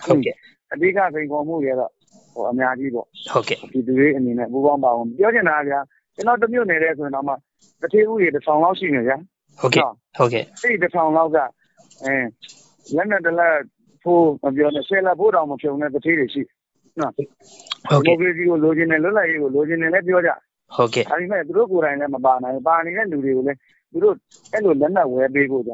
[0.07, 0.35] ဟုတ်ကဲ့
[0.73, 1.91] အဓိကစိန်ခေါ်မှုတွေတော့
[2.35, 5.79] ဟိုအများကြီးပေါ့ဟုတ်ကဲ့ဒီသူတွေအနေနဲ့ပူပေါင်းပါအောင်ပြောချင်တာဗျာ
[6.15, 7.35] ကျွန်တော်တမျိုးနေတဲ့ဆိုရင်တော့မှ
[7.83, 9.17] တထေးဦးတွေတစ်ဆောင်လောက်ရှိနေဗျာ
[9.61, 9.85] ဟုတ်ကဲ့
[10.17, 11.39] ဟုတ်ကဲ့အဲ့ဒီတစ်ဆောင်လောက်က
[12.05, 12.15] အဲ
[12.97, 13.57] လက်နဲ့တလက်
[14.03, 16.43] ဖို့မပြောနဲ့ဆယ်လက်ဖို့တောင်မဖြုံနဲ့တထေးတွေရှိ
[17.01, 20.31] နော်ဟုတ်ကဲ့ဒီမိုကရေစီကိုလိုချင်တယ်လွတ်လပ်ရေးကိုလိုချင်တယ်လည်းပြောကြ
[20.77, 23.59] ဟုတ်ကဲ့ဒါပေမဲ့သူတို့ကိုယ်တိုင်လည်းမပါနိုင်ပါနေတဲ့လူတွေကိုလည်း
[23.93, 24.15] သူတို့
[24.53, 25.73] အဲ့လိုလက်နက်ဝယ်ပေးဖို့ကြ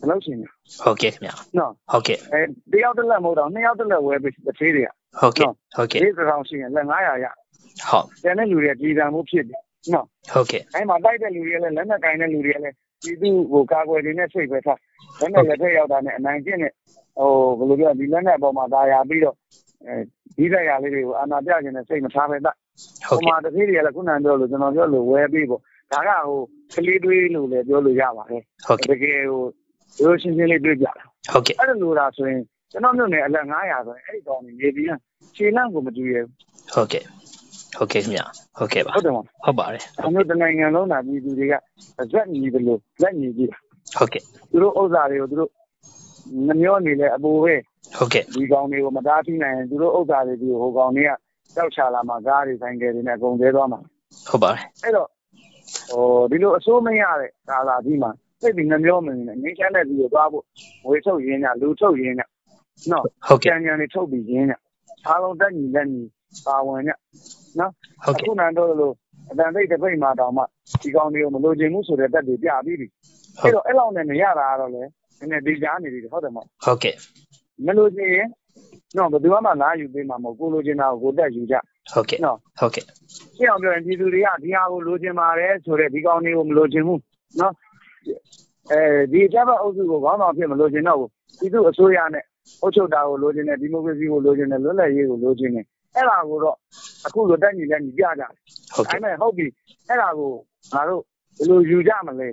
[0.00, 0.36] မလုပ်ရှင်
[0.82, 2.40] ဟုတ်ကဲ့ခင်ဗျာနော်ဟုတ်ကဲ့အဲ
[2.72, 4.88] တယောက်တစ်လက်မဟုတ်တော့နှစ်ယောက်တစ်လက်ဝယ်ပေးတစ်သေးတွေက
[5.20, 7.26] ဟုတ်ကဲ့ဟုတ်ကဲ့ဒီကောင်ရှိရင်လက်900ရ
[7.88, 9.62] ဟုတ်ကျန်တဲ့လူတွေကပြည်တံမှုဖြစ်တယ်
[9.94, 14.78] နော်ဟုတ်ကဲ့အဲမှာတိုက်တဲ့လူတွေကလည်းလက်နက်ကင်တဲ့လူတွေကလည်းဒီသူ့ကိုကာကွယ်နေနဲ့စိတ်ပဲထား
[15.20, 16.72] လက်နက်လက်ထက်ရောက်တာနဲ့အနိုင်ကျင့်တဲ့
[17.18, 19.36] ဟိုဘယ်လိုပြောဒီလက်နက်ပေါ်မှာဒါရပြီးတော့
[19.86, 19.94] အဲ
[20.38, 22.54] ဒီလက်ရလေးတွေကိုအာနာပြခြင်းနဲ့စိတ်မထားပဲတတ်
[23.08, 25.60] ဟုတ်ကဲ့ဟိုမှာတစ်သေးတွေကလည်းခုနကပြောလို့ကျွန်တော်ပြောလို့ဝယ်ပေးပေါ့
[25.92, 26.38] ဒါကဟို
[26.74, 29.42] ကလေးတွေးလို့လည်းပြောလို့ရပါတယ်ဟုတ်ကဲ့တကယ်ဟို
[30.00, 30.92] ရိုးရှင်းရှင်းလေးတွေးပြတာ
[31.32, 34.88] ဟုတ်ကဲ့အဲ့လိုလိုတာဆိုရင်ကျွန်တော်မြို့နယ်အလက်900ဆိုရင်အဲ့ဒီကောင်နေပြီး
[35.36, 36.28] ခြေလန့်ကိုမတူရဘူး
[36.74, 37.04] ဟုတ်ကဲ့
[37.76, 38.20] ဟုတ်ကဲ့ခင်ဗျ
[38.58, 41.54] ဟုတ်ကဲ့ပါဟုတ်တယ်မဟုတ်ပါတယ်အမျိုးတနိုင်ငံလုံးသာပြည်သူတွေက
[42.12, 43.50] ဇက်ညီတယ်လို့လက်ညီကြည့်
[43.98, 45.50] ဟုတ်ကဲ့သူတို့ဥစ္စာတွေကိုသူတို့
[46.46, 47.54] မမျောနေလဲအပူပဲ
[47.96, 51.10] ဟုတ်ကဲ့ဒီကောင်တွေကိုမတားထိနိုင်ရင်သူတို့ဥစ္စာတွေဒီဟိုကောင်တွေက
[51.54, 53.80] ကြောက်ချလာမှကားတွေဆိုင်ကယ်တွေနဲ့အကုန်သေးသွားမှာ
[54.28, 55.08] ဟုတ်ပါတယ်အဲ့တော့
[55.90, 60.44] ဟိုဒီလိုအစိုးမရတဲ့ကာလာကြီးမှာ စိတ်ပြီးနှမျောမနေနဲ့ငင်းချမ်းတဲ့သူကိုသွားဖို့
[60.88, 62.20] ဝေထုတ်ရင်းညလူထုတ်ရင်းည
[62.90, 64.52] နော်ဟုတ်ကြံကဲ့ကြံနေထုတ်ပြီးရင်းည
[65.06, 66.02] အားလုံးတက်ညီလက်ညီ
[66.46, 66.90] ပါဝင်ည
[67.58, 67.70] နော်
[68.04, 68.94] ဟုတ်အခုကဲ့နန်းတော့လို့
[69.30, 70.42] အတန်သိတဲ့ပိတ်မှာတောင်မှ
[70.82, 72.86] ဒီကောင်တွေကိုမလိုချင်ဘူးဆိုတဲ့တက်တွေပြပြီးပြီ
[73.40, 74.82] ဟုတ်အဲ့တော့အဲ့လောက်နဲ့မရတာကတော့လေ
[75.18, 76.94] နည်းနည်းဒီကြားနေပြီဟုတ်တယ်မဟုတ်ဟုတ်ကဲ့
[77.66, 78.28] မလိုချင်ရင်
[78.96, 81.54] နော်ဘယ်သူမှလာယူပေးမှာမဟုတ်ကိုလိုချင်တာကိုကိုတက်ယူကြ
[81.92, 82.84] ဟုတ်ကဲ့နော်ဟုတ်ကဲ့
[83.36, 87.00] ရှင်းအောင်ပြောရင်ပြည်သူတွေကဒီဟာကိုလိုချင်ပါတယ်ဆိုတဲ့ဒီကောင်တွေကိုမလိုချင်ဘူး
[87.40, 87.52] နော်
[88.70, 88.80] အဲ
[89.12, 92.24] ဒီအကြမ်းဖက်အုပ်စုကိုခေါင်းဆောင်ဖြစ်မလိုချင်တော့ဘူးပြည်သူအစိုးရနဲ့
[92.62, 96.56] အုပ်ချုပ်တာကိုလိုချင်တယ်ဒီမိုကရေစီကိုလိုချင်တယ်လွတ်လပ်ရေးကိုလိုချင်တယ်အဲ့ဒါကိုတော့
[97.06, 98.30] အခုလိုတက်ညီလက်ညီပြကြတယ်
[98.74, 99.46] ဟုတ်အဲ့ကဲ့မဲ့ဟုတ်ပြီ
[99.88, 100.32] အဲ့ဒါကို
[100.74, 101.02] ငါတို့
[101.38, 102.28] ဘယ်လိုယူကြမလဲ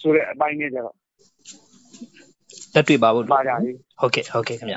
[0.00, 0.94] ဆိုတဲ့အပိုင်းနဲ့ကြတော့
[2.74, 4.76] လက်တွေ့ပါဖို့ပါကြလေဟုတ်ကဲ့ဟုတ်ကဲ့ခင်ဗျ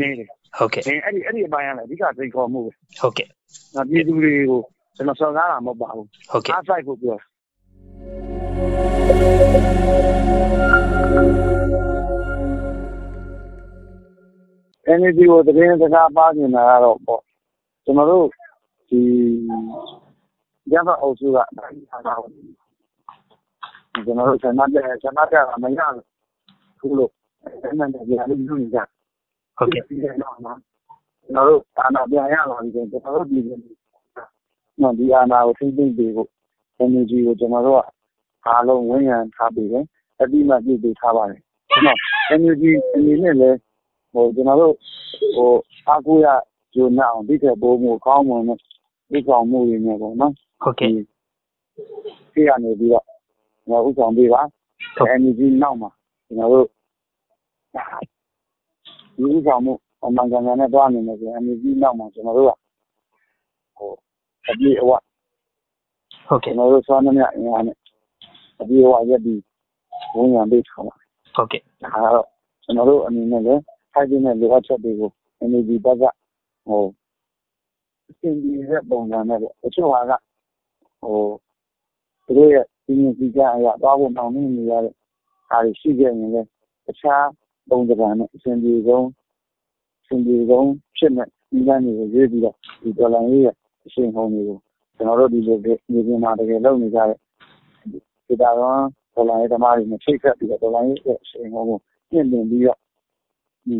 [0.00, 3.28] နေတယ်ဟုတ်ကဲ့အဲအဲ့ဒီအဲ့ဒီအပိုင်းကလည်းအဓိကစိတ်ခေါ်မှုပဲဟုတ်ကဲ့
[3.74, 4.60] ငါပြည်သူတွေကို
[4.96, 7.20] ကျွန်တော်စော်ကားတာမဟုတ်ပါဘူးဟုတ်ကဲ့အားဆိုင်ဖို့ပြောတ
[9.84, 17.22] ယ် energy ကိုသတင်းစကားပါနေတာကတော့ပေါ့
[17.84, 18.26] ကျွန်တော်တို့
[18.88, 19.00] ဒီ
[20.72, 22.32] ရပါအုပ်စုကအတိုင်းထားတာပေါ့
[24.04, 26.04] ကျွန်တော်တို့ဆန္ဒပြဆန္ဒပြတာမရဘူး
[26.80, 27.10] ခုလို့
[27.44, 28.78] အဲ့ဒါနဲ့ကြာလို့ယူနေကြ
[29.56, 30.54] ဟုတ်ကဲ့ပြီးတဲ့နောက်မှာ
[31.22, 33.40] ကျွန်တော်တို့အာဏာပြန်ရလာပြီဆိုရင်ကျွန်တော်တို့ဒီ
[34.80, 36.28] နော်ဒီအာဏာကိုသိသိပေးဖို့
[36.84, 37.86] energy ကိုကျွန်တော်တို့က
[38.46, 39.84] အားလုံးဝန်ရံထားပြီးတယ်
[40.20, 41.40] အတိမပြည့်ပေးထားပါတယ်
[41.86, 41.98] နော်
[42.34, 43.58] energy အနေနဲ့လည်း
[44.12, 44.74] ဟိုကျွန်တော်တို့
[45.36, 45.50] ဟို
[45.88, 46.26] အားကိုးရ
[46.74, 48.58] ဂျိုနာအောင်ဒီတဲ့ဘိုးမျိုးကောင်းမွန်တဲ့
[49.10, 50.90] ဒီကောင်မှုတွေနဲ့ပေါ့နော်ဟုတ်ကဲ့
[52.34, 53.04] ဒီရနေပြီးတော့
[53.68, 54.42] ဟိုဥဆောင်ပေးပါ
[54.96, 55.90] ဟုတ် energy နောက်မှာ
[56.26, 56.66] ကျွန်တော်တို့
[59.16, 59.72] ဒီဥဆောင်မှု
[60.04, 62.50] အမှန်ကန်ကန်နဲ့တွားနေမယ်ဆိုရင် energy နောက်မှာကျွန်တော်တို့က
[63.78, 63.90] ဟို
[64.48, 64.90] အပြည့်အဝ
[66.26, 67.76] ဟုတ်ကျွကဲ့န်တော်တို့ဆွမ်းသမျှအင်အားနဲ့
[68.60, 69.40] အပြည့်အဝရက်ပြီး
[70.16, 70.94] ဝန်ရံပေးထားပါ
[71.34, 72.26] ဟုတ်ကဲ့ဒါကတော့
[72.64, 73.62] ကျွန်တော်တို့အနေနဲ့လည်း
[73.92, 75.10] ထိုက်တဲ့လိုအပ်ချက်တွေကို
[75.44, 76.02] energy ဘက်က
[76.66, 76.84] ဟို
[78.08, 80.12] အစီအစဉ်တဲ့ပုံစံနဲ့ပေါ့အချို့ဟာက
[81.02, 81.18] ဟို
[82.24, 84.94] သူတို့ရဲ့ဒီနေ့ဒီကအရာတော့ဖို့တောင်းနေနေရတဲ့
[85.50, 86.48] အားရှိခဲ့ရင်လည်း
[86.86, 87.26] တခြား
[87.70, 89.06] ပုံစံနဲ့အစဉ်ပြေဆုံး
[90.02, 93.54] အစဉ်ပြေဆုံးဖြစ်မဲ့ဒီလမ်းတွေကိုရွေးပြီးတော့ဒီဒေါ်လာရေးရဲ့
[93.86, 94.58] အရှင်ဟုန်တွေကို
[94.96, 97.18] ကျွန်တော်တို့ဒီလိုမြေပြင်မှာတကယ်လုပ်နေကြတဲ့
[98.34, 98.74] ဒီတာရော
[99.14, 101.78] ဒေါ်လာရေးသမားတွေနဲ့ချိတ်ဆက်ပြီးတော့ဒေါ်လာရေးရဲ့အရှင်ဟုန်ကို
[102.10, 102.78] ပြင့်တင်ပြီးတော့
[103.66, 103.76] ဒီ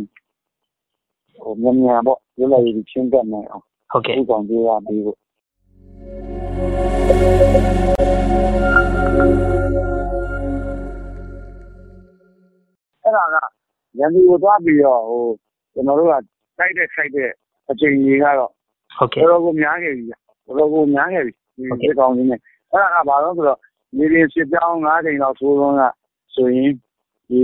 [1.42, 5.18] ဟိုမြန်မြန်ပေါ့ရွေးလိုက်ပြီးချင်းတက်နိုင်အောင်ဟုတ်ကဲ့ဥဆောင်ပေးရပြီးဖို့
[13.02, 13.36] အဲ့ဒါက
[13.98, 15.24] ရန်သူကိုသွားပြီးတော့ဟို
[15.72, 16.14] ကျွန်တော်တို့က
[16.58, 17.30] တိုက်တဲ့ခိုက်တဲ့
[17.70, 18.50] အချိန်ကြီးကတော့
[18.96, 22.40] ဟုတ်ကဲ့တော်တော်ကိုများခဲ့ပြီတော်တော်ကိုများခဲ့ပြီဒီဒီကောင်ကြီးနဲ့
[22.72, 23.58] အဲ့ဒါကဘာလို့ဆိုတော့
[23.98, 25.82] နေရင်စစ်ကြောင်း၅ချိန်လောက်သိုးလုံးက
[26.34, 26.72] ဆိုရင်
[27.28, 27.40] ဒီ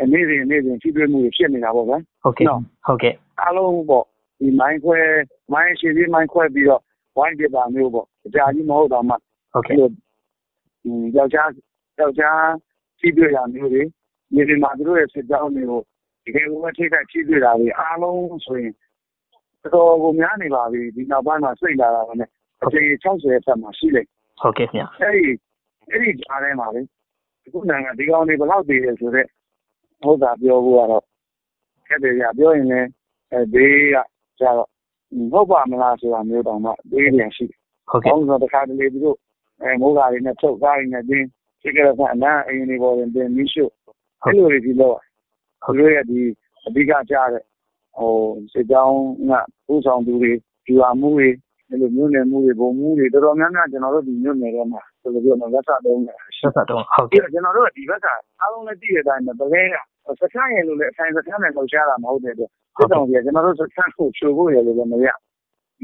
[0.00, 2.46] အနေနဲ့နေစဉ်ဖြစ်ပြမှုဖြစ်နေတာပေါ့ဗျာဟုတ်ကဲ့
[2.86, 4.04] ဟုတ်ကဲ့အားလုံးပေါ့
[4.38, 4.98] ဒီမိုင်းခွဲ
[5.52, 6.82] မိုင်းရှိပြီးမိုင်းခွဲပြီးတော့
[7.16, 9.22] ဝိုင်းပြတာမျိုးပေါ့အကြာကြီးမဟုတ်တော့မှဟုတ်
[9.54, 9.90] အဲ့ကဲ့လို
[11.16, 11.48] ယောက်ျား
[12.00, 12.42] ယောက်ျား
[12.98, 13.82] ဖြည့်ပြရမျိုးတွေ
[14.34, 15.80] ဒီဒီမှာသူတို့ရဲ့စစ်ကြောင်းတွေကို
[16.24, 18.72] ဒီကေကထိခိုက်ဖြည့်ပြတာတွေအားလုံးဆိုရင်
[19.74, 22.28] တော်ကိုများနေပါပြီဒီနောက်ပိုင်းမှာစိတ်လာတာနဲ့
[22.62, 24.08] အချိန်60ဆက်မှာရှိလိမ့်
[24.40, 25.32] ဟုတ်ကဲ့ခင်ဗျအဲ့ဒီ
[25.90, 26.82] အဲ့ဒီအားထဲမှာလေ
[27.46, 29.28] အခုနိုင်ငံဒီကောင်တွေဘယ်လောက်တည်လဲဆိုတော့
[30.02, 31.04] ဟုတ်တာပြောဖို့ကတော့
[31.86, 32.88] ခက်တယ်ကြပြောရင်လည်း
[33.32, 33.96] အဲဘေးက
[34.38, 34.68] ကျတော့
[35.32, 37.58] ဟုတ်ပါမလားဆိုတာမျိုးတောင်မှဘေးပြန်ရှိတယ်
[37.90, 39.16] ဟုတ်။ကဲ့ဘောင်းဆိုတခါတလေသူတို့
[39.62, 41.26] အဲမိုးကားတွေနဲ့ထုတ်ကားတွေနဲ့တင်း
[41.60, 43.70] စိတ်ကြတဲ့အနာအရင်တွေပေါ်ရင်တင်းမီးရှို့
[44.22, 44.98] အဲ့လိုတွေဒီတော့
[45.64, 46.20] သူတို့ရဲ့ဒီ
[46.66, 47.44] အဓိကကြားတဲ့
[47.98, 48.12] ဟို
[48.52, 48.98] စစ်ကြောင်း
[49.30, 49.32] က
[49.72, 50.32] ဥဆောင်သူတွေ
[50.66, 51.28] ဒီဟာမှုတွေ
[51.70, 58.06] အဲ့လိုမျိုးနယ်မှုတွေဘုံမှုတွေတော်တော်များများကျွန်တော်တို့ဒီမျိုးနယ်ထဲမှာဆိုလိုပြောတော့လက်ဆက်တုံးတယ်ရှိဆက်ဆက်တော့ဟုတ်ပြီးကဲ့တော့ကျွန်တော်တို့ကဒီဘက်က
[58.40, 59.62] အားလုံးလည်းသိတဲ့အတိုင်းပဲပလဲ
[60.06, 65.06] ကစခန်းရယ်လို့လည်းအဆိုင်စခန်းနဲ့လှုပ်ရှားတာမဟုတ်တဲ့အတွက်စစ်တောင်ကြီးကကျွန်တော်တို့စခန်းကိုချိုးဖို့ရလို့လည်းမရ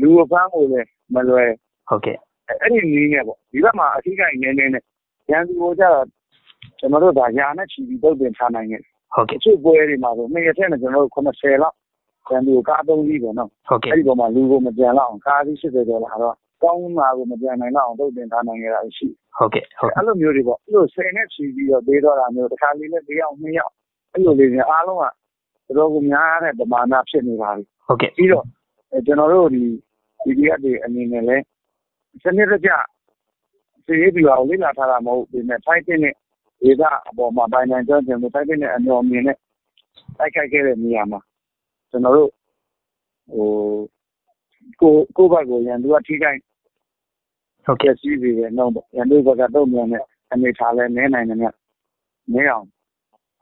[0.01, 1.51] လူအဖမ်းကိုလည်းမလွယ်
[1.89, 2.17] ဟုတ်ကဲ့
[2.49, 4.83] အဲ့ဒီနည်းနဲ့ပေါ့ဒီဘက်မှာအထီးကိုင်းနေနေနဲ့
[5.31, 6.07] ရန်သူကိုကြတော့
[6.79, 8.83] ကျွန်တော်တို့ဒါညာနဲ့ချီပြီးတုတ်တင်ထားနိုင်တယ်
[9.15, 11.75] ဟုတ်ကဲ့အချို့ပွဲတွေမှာဆိုနှစ်ရက်ထဲနဲ့ကျွန်တော်တို့80လောက်
[12.33, 23.73] ရန်သူကိုကားသုံးပြီးပေါ့နော်ဟုတ်ကဲ့အဲ့ဒီပေါ်မှာလူကိုမကြံလောက်အောင်ကားပြီး80ကျော်လာတော့ကောင်းမှာကိုမကြံနိုင်လောက်အောင်တုတ်တင်ထားနိုင်ရတာရှိဟုတ်ကဲ့ဟုတ်အဲ့လိုမျိုးတွေပေါ့အဲ့လို10နဲ့ချီပြီးတော့ပေးတော့တာမျိုးတစ်ခါလေးနဲ့၄ယောက်၂ယောက်
[24.13, 25.01] အဲ့လိုလေးတွေအားလုံး
[25.69, 28.45] ကတော်တော်ကိုများတဲ့ပမာဏဖြစ်နေပါပြီဟုတ်ကဲ့ပြီးတော့
[29.07, 29.63] ကျွန်တော်တို့ဒီ
[30.23, 31.45] PDF တွေအနေနဲ့လည်း
[32.23, 32.71] စနစ်တကျ
[33.87, 36.15] စီရေးပြီးတော့လေ့လာထားတာမဟုတ်ဘူးနဲ့ဖိုက်တင်တဲ့
[36.63, 39.37] ဒေသအပေါ်မှာပိုင်းနိုင်ကြောင်းကျန်ဖိုက်တင်တဲ့အမျှော်မြင်နဲ့
[40.19, 41.21] တိုက်ခိုက်ခဲ့တဲ့နေရာမှာ
[41.91, 42.31] ကျွန်တော်တို့
[43.33, 43.49] ဟို
[44.81, 46.39] ကိုကိုဘက်ကိုရန်သူကထိခိုက်
[47.65, 51.47] ဟုတ်ကျကဲ့က်စီးပြီးတဲ့နောက်ပေါ့ရန်သူဘက်ကတော့မြန်တဲ့အနေထားလဲနဲနိုင်တယ်မြ
[52.35, 52.67] နဲအောင်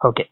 [0.01, 0.29] ဟုတ်ကဲ့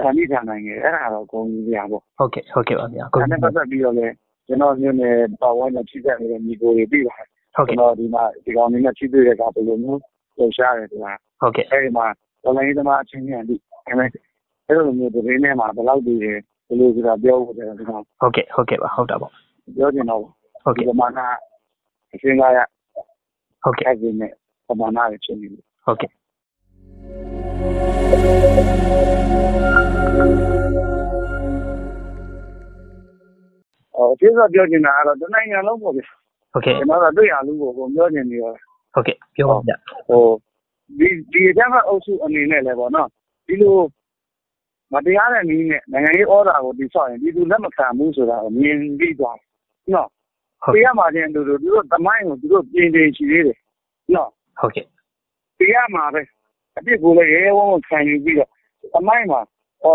[0.00, 4.06] တန်ပြီးထားနိုင်တယ်အဲ့ဒါတော့ဂုဏ်ယူစရာပေါ့ဟုတ်ကဲ့ဟုတ်ကဲ့ပါဗျာကိုအဲ့ဒါနဲ့ပတ်သက်ပြီးတော့လဲ
[4.46, 10.00] ကျွန်တော်မျိုးနဲ့ပတ်ဝန်းကျင်ချိသက်နေတဲ့ညီကိုတွေပြီးပါတယ်ဟုတ်ကျွန်ကဲ့တော်ဒီမှာဒီကောင်လေးနဲ့ချိတွေ့တဲ့ကဘယ်လိုမျိုး
[10.36, 12.06] လှူရှားတယ်ဆိုတာဟုတ်ကဲ့အဲ့ဒီမှာ
[12.42, 14.08] တော်လိုင်းသမားအချင်းချင်းအတိအဲ့မဲ့
[14.66, 19.32] အဲ့လိုမျိုးသတင်းထဲမှာဘယ်လောက်တည်တယ် ဘယ်လိုဆိုတာပြောဖို့တယ်ကျွန်တော်ဟုတ်ကဲ့ဟုတ်ကဲ့ပါဟုတ်တာပေါ့
[19.76, 20.20] ပြောချင်တော့
[20.62, 21.18] ဟုတ်ဒီကဲ့ပမာဏ
[22.12, 22.58] အရှင်းကားရ
[23.62, 24.32] ဟုတ်ကဲ့အဲ့ဒီနဲ့
[24.68, 26.10] ပမာဏရချင်းနေတယ်ဟုတ်ကဲ့။
[33.96, 36.06] အော်ကျေးဇူးပြောချင်တာကတော့တနိုင်ငံလုံးပေါ့ဗျာ
[36.52, 38.52] ဟုတ်ကဲ့။ကျွန်တော်တို့တွေ့ရလူကိုကိုပြောချင်နေရော
[38.94, 39.76] ဟုတ်ကဲ့ပြောပါဗျာ
[40.08, 40.22] ဟို
[40.98, 43.08] ဒီဒီအကြမ်းဖက်အုပ်စုအနေနဲ့လည်းပေါ့နော်။
[43.46, 43.76] ဒီလို
[44.94, 49.48] မတရားတဲ့နည်းနဲ့နိုင်ငံရေးဩဒါကိုတိဆောက်ရင်ဒီသူလက်မခံဘူးဆိုတာကိုမြင်ပြီးသွားတယ်။
[49.94, 50.08] နော်
[50.62, 53.58] ဟုတ်။တရားမှာချင်းတို့တို့သူတို့တမိုင်းကိုသူတို့ပြင်တင်ရှိသေးတယ်။
[54.14, 54.30] နော်
[54.60, 54.86] ဟုတ်ကဲ့။
[55.58, 56.20] တရားမှာပဲ
[56.78, 58.50] အပြစ်ကိုလည်းရဲရဲဝံ့ဝံ့ခံယူပြီးတော့
[58.94, 59.40] တမိုင်းမှာ
[59.84, 59.86] ဩ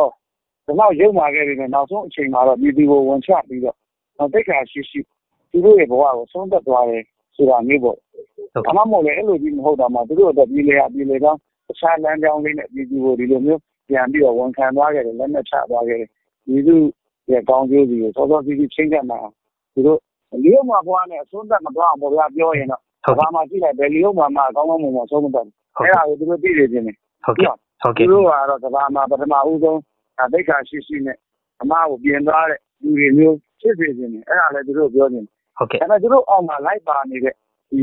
[0.66, 3.76] ဒီလောက်ရုံမာခဲ့ပြီနဲ့နောက်ဆုံးအချိန်မှာတော့ဒီဒီကိုဝန်ချပြီးတော့
[4.18, 5.00] တော့တိတ်ခါရှိရှိ
[5.52, 7.04] သူတို့ရဲ့ဘဝကိုဆုံးသက်သွားတယ်
[7.36, 16.10] ဆိုတာမျိုးပေါ့ဟုတ်။ကဲ့အမှမဟုတ်လေအဲ့လိုကြီးမဟုတ်တော့မှသူတို့အတွက်ပြည်လေရပြည်လေကောင်းတခြားလမ်းကြောင်းလေးနဲ့ပြည်သူကိုဒီလိုမျိုး ပြန်ပြီးတော့ဝန်ခံသွားခဲ့တယ်လက်နဲ့ချသွားခဲ့တယ်။
[16.48, 16.76] ဒီသူ
[17.32, 19.20] ရဲ့ကောင်းကျိုးစီကိုစောစောစီးစီးချင်းကပ်မှာ
[19.74, 20.00] သူတို့
[20.44, 29.80] လျော့မှာဘွားနဲ့အဆုံးသက်မသွားအောင်ပေါ့ဗျာပြောရင်တော့ဟုတ်ဘာကဲ့မှကြည့်လိုက်ဘယ်လျော့မှာမှအကောင်းကောင်းမွန်မွန်ဆုံးမသက်ဘူး။ဟုတ်အဲ့ကဲ့ဒါကိုသူတို့သိနေခြင်းတယ်ဟုတ်ကဲ့ဟုတ်သူကဲ့တို့ကတော့ကဘာမှာပထမဦးဆုံး
[30.34, 31.18] ဒိတ်ခါရှိရှိနဲ့
[31.62, 37.34] အမကိုပြင်သွားတဲ့လူတွေမျိုးဖြစ်စေခြင်းတယ်အဲ့ဒါလည်းသူတို့ပြောခြင်းဟုတ်ကဲ့ဒါပေမဲ့သူတို့အောက်မှာလိုက်ပါနေတဲ့
[37.72, 37.82] ဒီ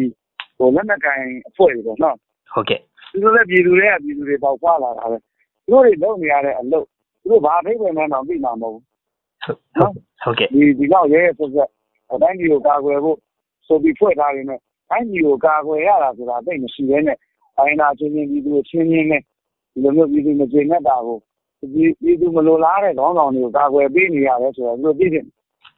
[0.58, 2.16] ဟိုလက်နက်ကိုင်အဖွဲ့တွေပေါ့နော်
[2.52, 5.18] ဟုတ်ကဲ့သူတို့လည်းပြည်သူတွေကပြည်သူတွေပေါက်ဖွာလာတာပဲ
[5.66, 6.86] သူတို့တွေလုပ်နေရတဲ့အလုပ်
[7.22, 8.74] သူတို့ဘာဖိတ်ပင်မှန်းတော့သိမှာမဟုတ်
[9.44, 11.70] ဟုတ်ဟုတ်ကဲ့ဘူးဒီဒီတော့ရဲရဲဆက်ဆက်
[12.12, 13.18] အတိုင်းပြည်ကိုကာကွယ်ဖို့
[13.66, 17.16] ဆိုပြီးဖွဲ့ထားနေတယ်တိုင်းပြည်ကိုကာကွယ်ရတာဆိုတာသိမရှိဘဲနဲ့
[17.58, 19.20] အရင်ကချင်းချင်းပြည်သူချင်းချင်းနဲ့
[19.72, 21.18] ဒီလိုမျိုးပြည်သူမကျေနပ်တာကို
[21.60, 25.24] ဒီပြည်သူမလိုလားတဲ့ခေါင်းဆောင်တွေကိုကာကွယ်ပေးနေရတယ်ဆိုတော့သူတို့သိတယ်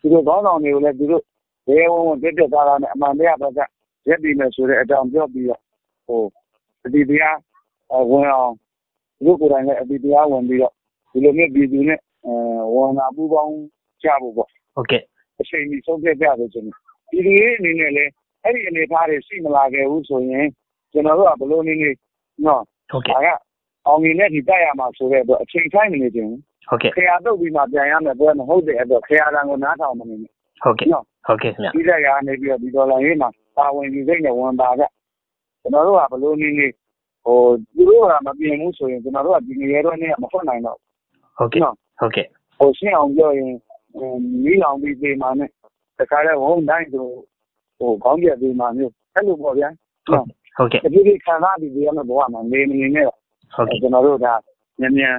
[0.01, 1.23] သူတို့ခေါင်းဆောင်တွေကိုလည်းသူတို့
[1.69, 3.59] ဘယ်ဝန်ဝန်တက်တက်သားသားနဲ့အမှန်တရားဘက်က
[4.09, 5.63] ရက်ပြီးမယ်ဆိုတဲ့အကြောင်းပြောပြီးတော့
[6.07, 6.23] ဟို
[6.85, 7.37] အဒီတရား
[8.11, 8.53] ဝင်အောင်
[9.19, 10.73] သူတို့ကိုယ်တိုင်လည်းအဒီတရားဝင်ပြီးတော့
[11.13, 12.33] ဒီလိုမျိုးပြည်သူနဲ့အဲ
[12.75, 13.53] ဝန်လာပူပေါင်း
[14.03, 15.03] ကြဖို့ပေါ့ဟုတ်ကဲ့
[15.41, 16.79] အချိန်ကြီးဆုံးဖြတ်ကြလို့ကျွန်တော်
[17.11, 18.11] ပြည်သူရေးအနေနဲ့လည်း
[18.45, 20.47] အဲ့ဒီအနေအထားတွေရှိမလာခဲ့ဘူးဆိုရင်
[20.93, 21.91] ကျွန်တော်တို့ကဘလို့နေနေ
[22.47, 23.39] နော်ဟုတ်ဒါကဲ့က
[23.87, 26.29] အောင်မြင်တဲ့ဒီတက်ရမှာဆိုတဲ့အတွက်အချိန်ဆိုင်နေနေခြင်း
[26.69, 34.85] ဟုတ်ကဲ့ခရာတုတ်ပြီးမှပြန်ရမယ်ပွဲမဟုတ်တဲ့အတွက်ခရာတန်ကိုနားထောင်မနေနဲ့ဟုတ်ကဲ့နော်ဟုတ်ကဲ့ခင်ဗျဒီလက်ရနေပြီးတော့ဒီဒေါ်လာရေးမှာပါဝင်ယူစိတ်နဲ့ဝန်ပါကြ
[35.63, 36.67] ကျွန်တော်တို့ကဘလို့နေနေ
[37.29, 37.41] ဟို
[37.75, 40.79] သူတို့ကမပြင်ဘူးဆိုရင်ကျွန်တော်တို့ကဒီနေရာတော့နေမဖွင့်နိုင်တော့
[41.39, 42.27] ဟုတ်ကဲ့နော်ဟုတ်ကဲ့
[42.59, 43.53] ဟိုရှင်းအောင်ပြောရင်
[44.45, 45.51] မီးလောင်ပြီးပြေးမှနဲ့
[45.99, 47.07] တခါလဲဝုန်းတိုင်းဆို
[47.79, 49.69] ဟိုခေါင်းပြပြေးမှမျိုးအဲ့လိုပေါ့ဗျာ
[50.13, 50.25] နော်
[50.57, 53.07] ဟုတ်ကဲ့ဒီဒီခံစားပြီးဒီရမယ့်ဘဝမှာနေမနေနဲ့
[53.55, 54.27] ဟုတ်ကဲ့ကျွန်တော်တို့က
[54.81, 55.17] မြန်မြန်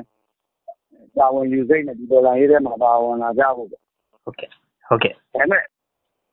[1.18, 3.82] ပါဝင်ယူစိတ်နဲ့ဒီဒေါ်လာရေးထဲမှာပါဝင်လာကြဖို့ပေါ့
[4.24, 4.50] ဟုတ်ကဲ့
[4.88, 5.64] ဟုတ်ကဲ့ဒါပေမဲ့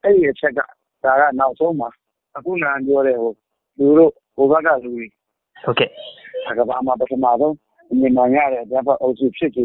[0.03, 0.61] အဲ့ဒီအချက်က
[1.05, 1.89] ဒါကနောက်ဆုံးမှာ
[2.37, 3.33] အခုနန်ပြောတဲ့ဟို
[3.79, 5.07] လူတို့ဟိုဘက်ကလူတွေ
[5.67, 5.89] ဟုတ်ကဲ့
[6.59, 7.55] ကဘာမှာပထမဆုံး
[8.01, 9.61] မြန်မာရတဲ့အကြမ်းဖက်အုပ်စုဖြစ်ကြ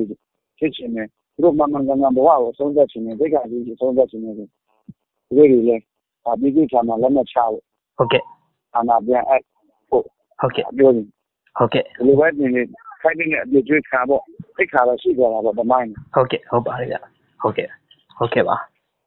[0.58, 4.44] ဖြစ်ချင်တယ်သူတို့မှန်မှန်ကန်ကန်ဘဝကိုဆုံးသက်ချင်တယ်ဒိတ်ကကြီးဆုံးသက်ချင်တယ်သူ
[5.38, 5.84] တို့တွေလည်း
[6.26, 7.62] ဒါပြည်သူ့ဌာနလက်မှတ်ချဖို့
[7.98, 8.24] ဟုတ်ကဲ့
[8.74, 9.42] ဌာနပြန်အပ်
[9.90, 10.04] ဖို့
[10.40, 11.04] ဟုတ်ကဲ့ပြောနေ
[11.58, 12.62] ဟုတ်ကဲ့ဒီလိုပဲနေနေ
[13.02, 14.24] ခိုင်းနေတဲ့အပြည့်ကျွေးခါပေါ့
[14.58, 16.98] သိခါတော့ရှိကြတာပေါ့ဒီမိုင်းဟုတ်ကဲ့ဟုတ်ပါတယ်ဗျ
[17.42, 17.68] ဟုတ်ကဲ့
[18.18, 18.56] ဟုတ်ကဲ့ပါ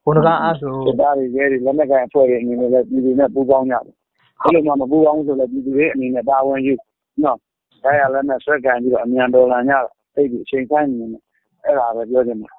[0.05, 3.95] ဘုန်းတော်အားဆိုဒီသားတွေရဲတွေလက်နက်ကိုင်အဖွဲ့တွေအနေနဲ့လည်းပြည်သူနဲ့ပူးပေါင်းကြတယ်
[4.43, 6.75] အဲ့လိုမှမပူးပေါင်းဆိုလည်းပြည်သူတွေအနေနဲ့တာဝန်ယူ
[7.23, 7.39] နော်
[7.85, 11.23] ဒါရလည်းနဲ့ဆွဲကန်ပြီးတော့အမြန်တော်လာကြတော့အဲ့ဒီအချိန်ဆိုင်နေတယ်
[11.65, 12.51] အဲ့ဒါပဲပြောချင်တယ်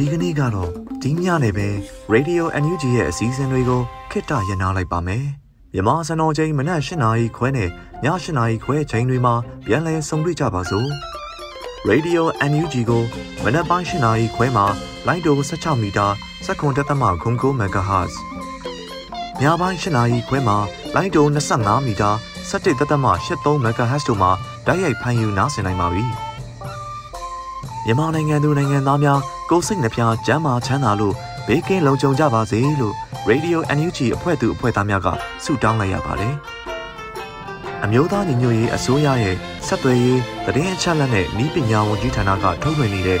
[0.00, 0.70] ဒီကနေ့ကတော့
[1.02, 1.68] ဒီညနေပဲ
[2.14, 3.80] Radio NUG ရဲ့အစည်းအဝေးတွေကို
[4.10, 5.24] ခਿੱတရနာလိုက်ပါမယ်။
[5.74, 7.70] မြမစံတော်ချိန်မနက်၈နာရီခွဲနဲ့ည
[8.04, 9.34] ၈နာရီခွဲချိန်တွေမှာ
[9.66, 10.88] ပြန်လည်ဆုံတွေ့ကြပါစို့။
[11.88, 13.02] Radio NUG ကို
[13.44, 14.66] မနက်ပိုင်း၈နာရီခွဲမှာ
[15.06, 16.06] လိုင်းတို16မီတာ
[16.46, 18.14] 7.3 MHz
[19.40, 20.56] ညပိုင်း၈နာရီခွဲမှာ
[20.94, 22.10] လိုင်းတို25မီတာ
[22.50, 24.30] 17.83 MHz တို့မှာ
[24.66, 26.04] တိုက်ရိုက်ဖမ်းယူနားဆင်နိုင်ပါပြီ။
[27.84, 31.14] မြန်မာနိုင်ငံသူနိုင်ငံသားများကိုယ်စိတ်နှပြကျမ်းမာချမ်းသာလို့
[31.46, 32.94] ဘေးကင်းလုံခြုံကြပါစေလို့
[33.30, 35.08] Radio NUG အဖွဲ့သူအဖွဲ့သားများက
[35.44, 36.34] ဆုတောင်းလိုက်ရပါတယ်။
[37.84, 43.20] အမျိုးသားညီညွတ်ရေးအစိုးရရဲ့ဆက်သွယ်ရေးသတင်းအချက်အလက်နဲ့ဤပညာဝန်ကြီးဌာနကထုတ်လွှင့်နေတဲ့